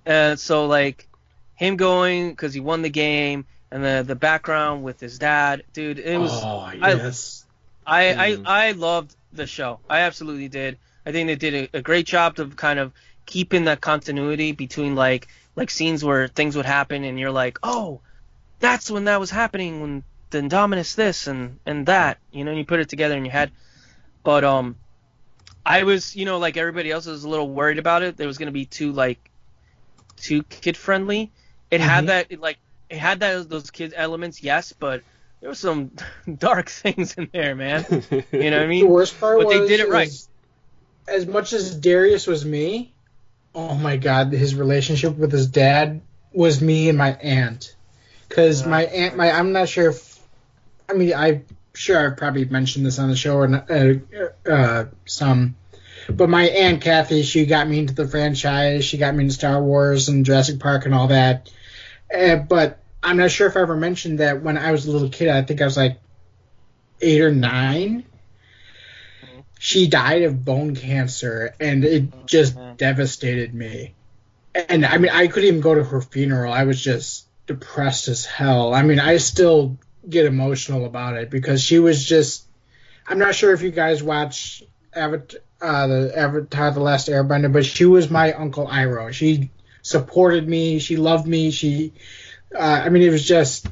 [0.06, 1.06] And so like
[1.54, 5.98] him going because he won the game and the the background with his dad, dude.
[5.98, 7.44] It was oh I- yes.
[7.86, 8.46] I, Mm.
[8.46, 9.78] I I loved the show.
[9.88, 10.78] I absolutely did.
[11.04, 12.92] I think they did a, a great job of kind of
[13.26, 18.00] keeping that continuity between like like scenes where things would happen and you're like, oh,
[18.58, 22.58] that's when that was happening when the Indominus this and and that, you know, and
[22.58, 23.52] you put it together in your head.
[24.24, 24.76] But um,
[25.64, 28.16] I was, you know, like everybody else was a little worried about it.
[28.16, 29.30] There was gonna be too like
[30.16, 31.30] too kid friendly.
[31.70, 31.84] It Mhm.
[31.84, 32.58] had that it, like
[32.88, 35.02] it had that those kids elements, yes, but
[35.40, 35.92] there was some
[36.38, 37.84] dark things in there, man.
[38.10, 38.84] You know what I mean?
[38.84, 40.10] The worst part But was they did it right.
[41.08, 42.92] As much as Darius was me,
[43.54, 46.00] oh my god, his relationship with his dad
[46.32, 47.74] was me and my aunt.
[48.28, 50.20] Because my aunt, my I'm not sure if,
[50.88, 53.94] I mean, I'm sure I've probably mentioned this on the show or not, uh,
[54.50, 55.54] uh, some,
[56.08, 58.84] but my aunt Kathy, she got me into the franchise.
[58.84, 61.50] She got me into Star Wars and Jurassic Park and all that.
[62.12, 65.08] Uh, but I'm not sure if I ever mentioned that when I was a little
[65.08, 65.28] kid.
[65.28, 65.98] I think I was like
[67.00, 68.04] eight or nine.
[69.58, 73.94] She died of bone cancer, and it just devastated me.
[74.68, 76.52] And I mean, I couldn't even go to her funeral.
[76.52, 78.74] I was just depressed as hell.
[78.74, 79.78] I mean, I still
[80.08, 82.44] get emotional about it because she was just.
[83.08, 87.64] I'm not sure if you guys watch Avatar, uh, the Avatar: The Last Airbender, but
[87.64, 89.12] she was my Uncle Iroh.
[89.12, 89.50] She
[89.86, 90.80] supported me.
[90.80, 91.52] She loved me.
[91.52, 91.92] She,
[92.54, 93.68] uh, I mean, it was just.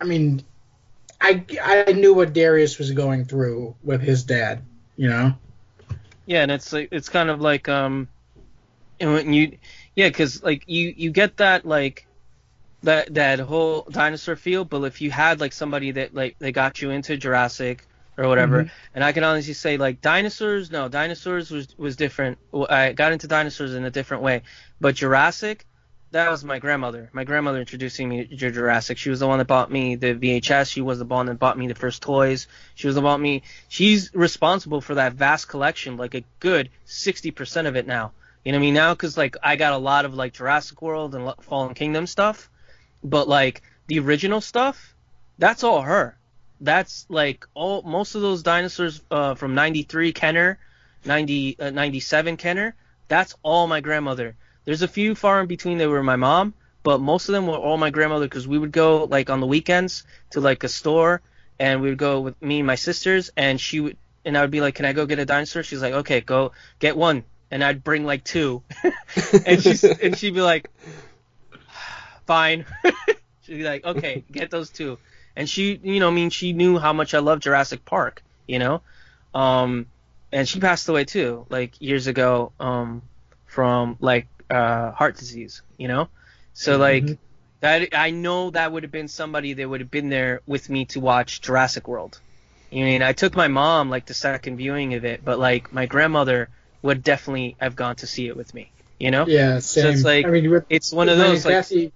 [0.00, 0.44] I mean,
[1.20, 4.62] I I knew what Darius was going through with his dad.
[4.96, 5.34] You know.
[6.26, 8.08] Yeah, and it's like it's kind of like um,
[9.00, 9.58] and when you
[9.96, 12.06] yeah, because like you you get that like
[12.84, 16.80] that that whole dinosaur feel, but if you had like somebody that like they got
[16.80, 17.84] you into Jurassic
[18.16, 18.70] or whatever, Mhm.
[18.94, 22.38] and I can honestly say like dinosaurs, no, dinosaurs was was different.
[22.68, 24.42] I got into dinosaurs in a different way,
[24.80, 25.64] but Jurassic,
[26.10, 27.08] that was my grandmother.
[27.14, 28.98] My grandmother introducing me to Jurassic.
[28.98, 30.70] She was the one that bought me the VHS.
[30.70, 32.48] She was the one that bought me the first toys.
[32.74, 33.42] She was the one me.
[33.68, 38.12] She's responsible for that vast collection, like a good 60% of it now.
[38.44, 38.74] You know what I mean?
[38.74, 42.50] Now, because like I got a lot of like Jurassic World and Fallen Kingdom stuff,
[43.02, 44.94] but like the original stuff,
[45.38, 46.18] that's all her.
[46.62, 50.58] That's like all most of those dinosaurs uh, from '93 Kenner,
[51.04, 52.76] 90 uh, 97 Kenner.
[53.08, 54.36] That's all my grandmother.
[54.64, 56.54] There's a few far in between that were my mom,
[56.84, 59.46] but most of them were all my grandmother because we would go like on the
[59.46, 61.20] weekends to like a store
[61.58, 64.52] and we would go with me and my sisters and she would and I would
[64.52, 67.62] be like, "Can I go get a dinosaur?" She's like, "Okay, go get one." And
[67.62, 68.62] I'd bring like two,
[69.46, 70.70] and she's and she'd be like,
[72.24, 72.66] "Fine."
[73.42, 74.98] she'd be like, "Okay, get those two."
[75.36, 78.58] And she, you know, I mean, she knew how much I love Jurassic Park, you
[78.58, 78.82] know,
[79.34, 79.86] um,
[80.32, 83.02] and she passed away too, like years ago, um,
[83.46, 86.08] from like uh, heart disease, you know?
[86.52, 87.16] So like Mm-hmm.
[87.60, 90.86] that I know that would have been somebody that would have been there with me
[90.86, 92.20] to watch Jurassic World.
[92.70, 95.86] You mean I took my mom like the second viewing of it, but like my
[95.86, 96.50] grandmother
[96.82, 99.30] would definitely have gone to see it with me, you know?
[99.30, 99.88] Yeah, So same.
[99.88, 101.92] it's like I mean, with, it's one of those like Cassie,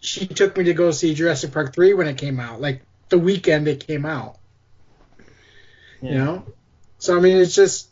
[0.00, 3.18] she took me to go see Jurassic Park three when it came out, like the
[3.18, 4.36] weekend it came out.
[6.00, 6.44] You know,
[6.98, 7.88] so I mean, it's just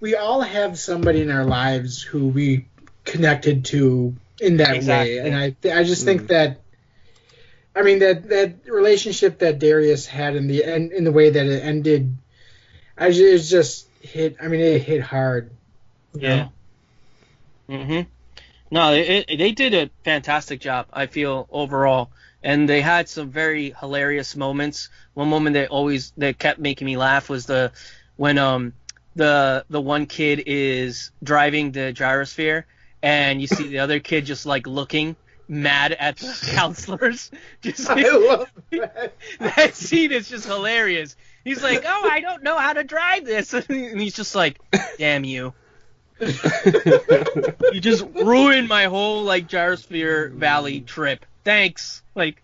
[0.00, 2.66] we all have somebody in our lives who we
[3.04, 5.18] connected to in that Exactly.
[5.20, 6.60] way, and I I just think that.
[7.74, 11.46] I mean that that relationship that Darius had in the end in the way that
[11.46, 12.14] it ended,
[12.98, 14.36] I ju- it just hit.
[14.42, 15.50] I mean, it hit hard.
[16.14, 16.48] you Yeah.
[17.68, 17.76] know?
[17.76, 18.06] Mhm.
[18.70, 20.86] No, it, it, they did a fantastic job.
[20.92, 22.10] I feel overall,
[22.42, 24.88] and they had some very hilarious moments.
[25.14, 27.72] One moment that always that kept making me laugh was the
[28.16, 28.74] when um
[29.16, 32.64] the the one kid is driving the gyrosphere,
[33.02, 35.16] and you see the other kid just like looking
[35.48, 37.30] mad at the counselors.
[37.60, 39.14] Just I love that.
[39.40, 41.16] that scene is just hilarious.
[41.42, 44.60] He's like, "Oh, I don't know how to drive this," and he's just like,
[44.98, 45.52] "Damn you."
[47.72, 51.24] you just ruined my whole like gyrosphere valley trip.
[51.44, 52.02] Thanks.
[52.14, 52.42] Like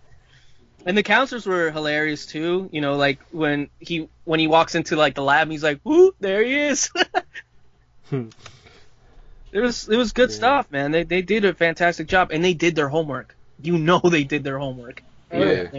[0.87, 4.97] and the counselors were hilarious too, you know, like when he when he walks into
[4.97, 6.91] like the lab he's like, "Woo, there he is."
[8.13, 10.93] it was it was good stuff, man.
[10.93, 13.37] They they did a fantastic job and they did their homework.
[13.61, 15.03] You know they did their homework.
[15.33, 15.71] Yeah.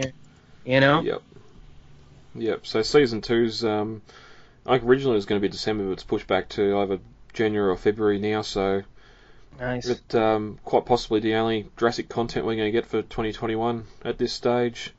[0.64, 1.00] You know?
[1.00, 1.22] Yep.
[2.34, 2.66] Yep.
[2.66, 4.02] So season two's um,
[4.66, 6.98] like originally it was going to be December, but it's pushed back to either
[7.32, 8.42] January or February now.
[8.42, 8.82] So
[9.60, 9.86] Nice.
[9.86, 14.16] it um, quite possibly the only Jurassic content we're going to get for 2021 at
[14.18, 14.92] this stage.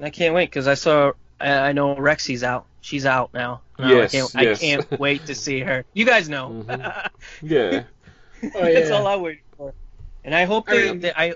[0.00, 2.66] I can't wait because I saw I, I know Rexy's out.
[2.80, 3.62] She's out now.
[3.78, 4.58] No, Yes, I can't, yes.
[4.58, 5.84] I can't wait to see her.
[5.92, 6.64] You guys know.
[6.66, 7.08] Mhm.
[7.42, 7.84] Yeah.
[8.42, 9.72] Oh, That's all I'm waiting for.
[10.24, 11.34] And I hope I they, mean- they I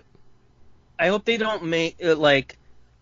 [0.99, 2.59] I hope they don't make it like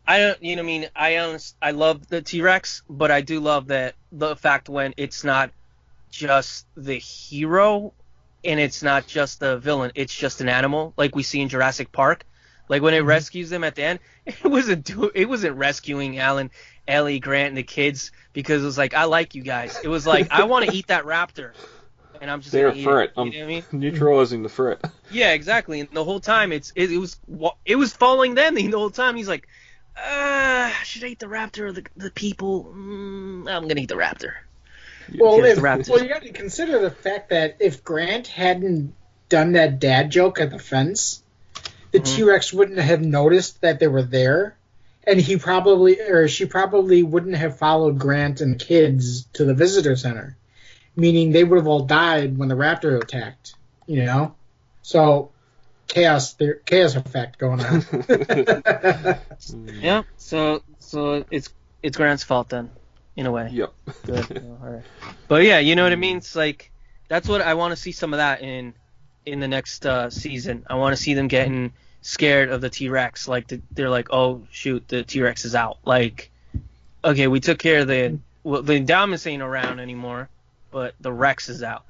[0.06, 3.10] I don't you know what I mean I honest I love the T Rex, but
[3.10, 5.50] I do love that the fact when it's not
[6.10, 7.94] just the hero
[8.44, 11.92] and it's not just the villain, it's just an animal like we see in Jurassic
[11.92, 12.24] Park.
[12.68, 16.50] Like when it rescues them at the end, it wasn't do it wasn't rescuing Alan,
[16.86, 19.80] Ellie, Grant, and the kids because it was like I like you guys.
[19.82, 21.52] It was like I want to eat that raptor,
[22.20, 23.08] and I'm just They're gonna a eat threat.
[23.16, 23.20] it.
[23.20, 23.64] I'm You know what I mean?
[23.72, 24.80] neutralizing the threat.
[25.10, 25.80] Yeah, exactly.
[25.80, 28.90] And the whole time it's it, it was wa- it was following them the whole
[28.90, 29.16] time.
[29.16, 29.48] He's like,
[29.96, 32.64] uh, should I eat the raptor or the the people?
[32.74, 34.32] Mm, I'm gonna eat the raptor.
[35.16, 35.88] Well, if, Raptors.
[35.88, 38.94] well, you got to consider the fact that if Grant hadn't
[39.28, 41.22] done that dad joke at the fence,
[41.92, 42.16] the Mhm.
[42.16, 44.56] T Rex wouldn't have noticed that they were there,
[45.04, 49.54] and he probably or she probably wouldn't have followed Grant and the kids to the
[49.54, 50.36] visitor center,
[50.96, 53.54] meaning they would have all died when the raptor attacked.
[53.86, 54.34] You know,
[54.82, 55.30] so
[55.86, 57.84] chaos, there, chaos effect going on.
[59.80, 60.02] Yeah.
[60.18, 61.48] So so it's
[61.82, 62.70] it's Grant's fault then,
[63.18, 63.48] in a way.
[63.50, 63.72] Yep.
[64.06, 64.44] Good.
[64.62, 64.82] All right.
[65.26, 66.18] But yeah, you know what I mean.
[66.18, 66.70] It's like
[67.08, 68.74] that's what I want to see some of that in
[69.26, 70.64] in the next uh, season.
[70.70, 73.26] I want to see them getting scared of the T Rex.
[73.26, 75.78] Like the, they're like, oh shoot, the T Rex is out.
[75.84, 76.30] Like,
[77.04, 80.28] okay, we took care of the well, the Indominus ain't around anymore,
[80.70, 81.84] but the Rex is out.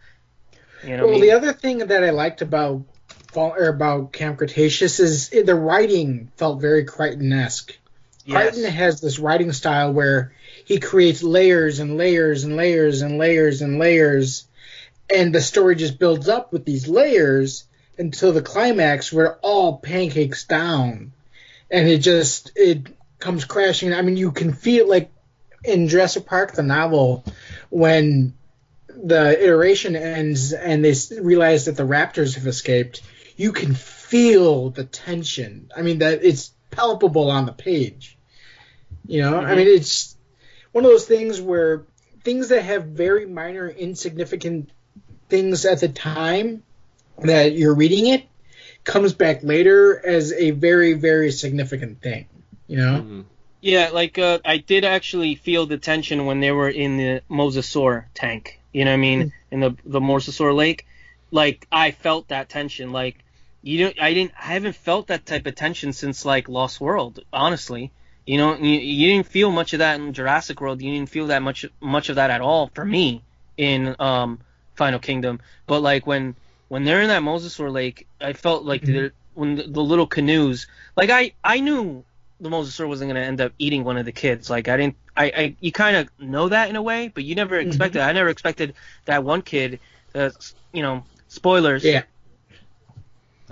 [0.82, 2.84] You know well, I the other thing that I liked about
[3.32, 7.76] Fall- or about Camp Cretaceous is the writing felt very Crichton-esque.
[8.24, 8.54] Yes.
[8.54, 10.32] Crichton has this writing style where
[10.68, 14.46] he creates layers and layers and layers and layers and layers,
[15.08, 17.64] and the story just builds up with these layers
[17.96, 21.12] until the climax where it all pancakes down,
[21.70, 22.86] and it just it
[23.18, 23.94] comes crashing.
[23.94, 25.10] I mean, you can feel like
[25.64, 27.24] in Jurassic Park, the novel,
[27.70, 28.34] when
[28.88, 33.00] the iteration ends and they realize that the raptors have escaped,
[33.38, 35.70] you can feel the tension.
[35.74, 38.18] I mean that it's palpable on the page.
[39.06, 40.17] You know, I mean it's
[40.72, 41.84] one of those things where
[42.22, 44.70] things that have very minor, insignificant
[45.28, 46.62] things at the time
[47.18, 48.26] that you're reading it
[48.84, 52.26] comes back later as a very, very significant thing.
[52.66, 53.04] You know?
[53.06, 53.24] Mm.
[53.60, 58.04] Yeah, like uh, I did actually feel the tension when they were in the Mosasaur
[58.14, 58.60] tank.
[58.72, 59.32] You know what I mean?
[59.50, 60.86] In the the Mosasaur lake,
[61.30, 62.92] like I felt that tension.
[62.92, 63.24] Like
[63.62, 67.20] you don't, I didn't, I haven't felt that type of tension since like Lost World.
[67.32, 67.90] Honestly,
[68.28, 70.82] you know, you, you didn't feel much of that in Jurassic World.
[70.82, 73.22] You didn't feel that much much of that at all for me
[73.56, 74.40] in um
[74.74, 75.40] Fallen Kingdom.
[75.66, 76.36] But like when
[76.68, 80.66] when they're in that Mosasaur lake, I felt like the when the, the little canoes,
[80.94, 82.04] like I I knew
[82.38, 84.50] the Mosasaur wasn't gonna end up eating one of the kids.
[84.50, 87.34] Like I didn't, I, I you kind of know that in a way, but you
[87.34, 88.02] never expected.
[88.02, 88.74] I never expected
[89.06, 89.80] that one kid.
[90.14, 90.30] Uh,
[90.74, 91.82] you know, spoilers.
[91.82, 92.02] Yeah.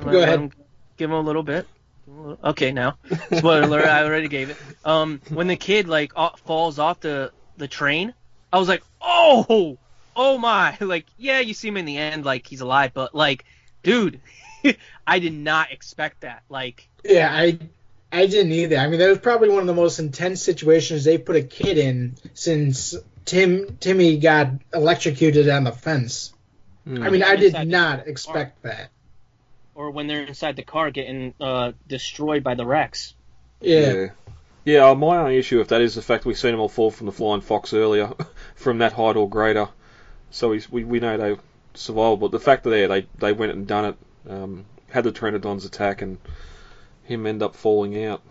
[0.04, 0.52] Go ahead.
[0.98, 1.66] give him a little bit.
[2.06, 2.96] Give him a little- Okay, now
[3.36, 3.86] spoiler alert.
[3.86, 4.56] I already gave it.
[4.84, 6.12] Um, when the kid like
[6.44, 8.14] falls off the the train,
[8.52, 9.76] I was like, oh,
[10.14, 10.76] oh my!
[10.80, 13.44] Like, yeah, you see him in the end, like he's alive, but like,
[13.82, 14.20] dude,
[15.06, 16.42] I did not expect that.
[16.48, 17.58] Like, Yeah, I
[18.12, 18.76] I didn't either.
[18.76, 21.76] I mean, that was probably one of the most intense situations they put a kid
[21.76, 22.94] in since
[23.24, 26.32] Tim Timmy got electrocuted on the fence.
[26.88, 28.90] I mean, I did not expect that.
[29.76, 33.14] Or when they're inside the car getting uh destroyed by the Rex.
[33.60, 33.92] Yeah.
[33.92, 34.06] Yeah.
[34.64, 37.06] Yeah, my only issue with that is the fact we've seen them all fall from
[37.06, 38.12] the flying fox earlier,
[38.56, 39.68] from that height or greater.
[40.32, 41.36] So we, we, we know they
[41.74, 43.96] survived, but the fact that they they, they went and done it,
[44.28, 46.18] um, had the Pteranodons attack and
[47.04, 48.22] him end up falling out.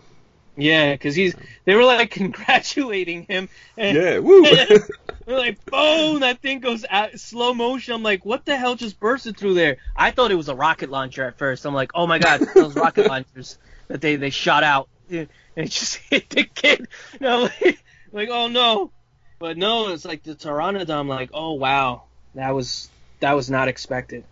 [0.58, 1.34] Yeah, because he's
[1.64, 3.48] they were like congratulating him.
[3.78, 4.44] And Yeah, woo!
[5.26, 7.94] They're like, boom, that thing goes out slow motion.
[7.94, 9.78] I'm like, what the hell just bursted through there?
[9.96, 11.66] I thought it was a rocket launcher at first.
[11.66, 13.58] I'm like, oh my god, those rocket launchers
[13.88, 14.88] that they, they shot out.
[15.10, 16.86] And it just hit the kid.
[17.18, 18.92] And I'm like, like, oh no.
[19.40, 20.90] But no, it's like the Pteranodon.
[20.90, 22.04] I'm like, oh wow,
[22.36, 22.88] that was
[23.20, 24.24] that was not expected.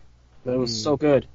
[0.45, 1.01] But it was so hmm.
[1.01, 1.27] good.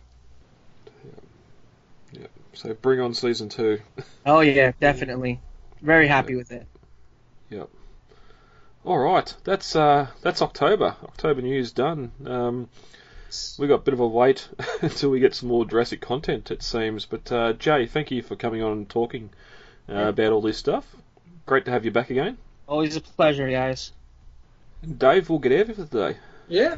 [2.14, 2.28] Yeah.
[2.54, 3.82] so bring on season two.
[4.26, 5.42] Oh yeah, definitely.
[5.82, 6.66] Very happy with it.
[7.50, 7.70] Yep.
[8.90, 10.96] All right, that's uh, that's October.
[11.04, 12.12] October news done.
[12.26, 12.70] Um,
[13.60, 14.50] we got a bit of a wait
[14.82, 17.06] until we get some more Jurassic content, it seems.
[17.06, 19.30] But uh, Jay, thank you for coming on and talking
[19.88, 20.88] uh, about all this stuff.
[21.46, 22.40] Great to have you back again.
[22.68, 23.92] Always a pleasure, guys.
[24.82, 26.18] And Dave, we'll get out of it today.
[26.48, 26.78] Yeah.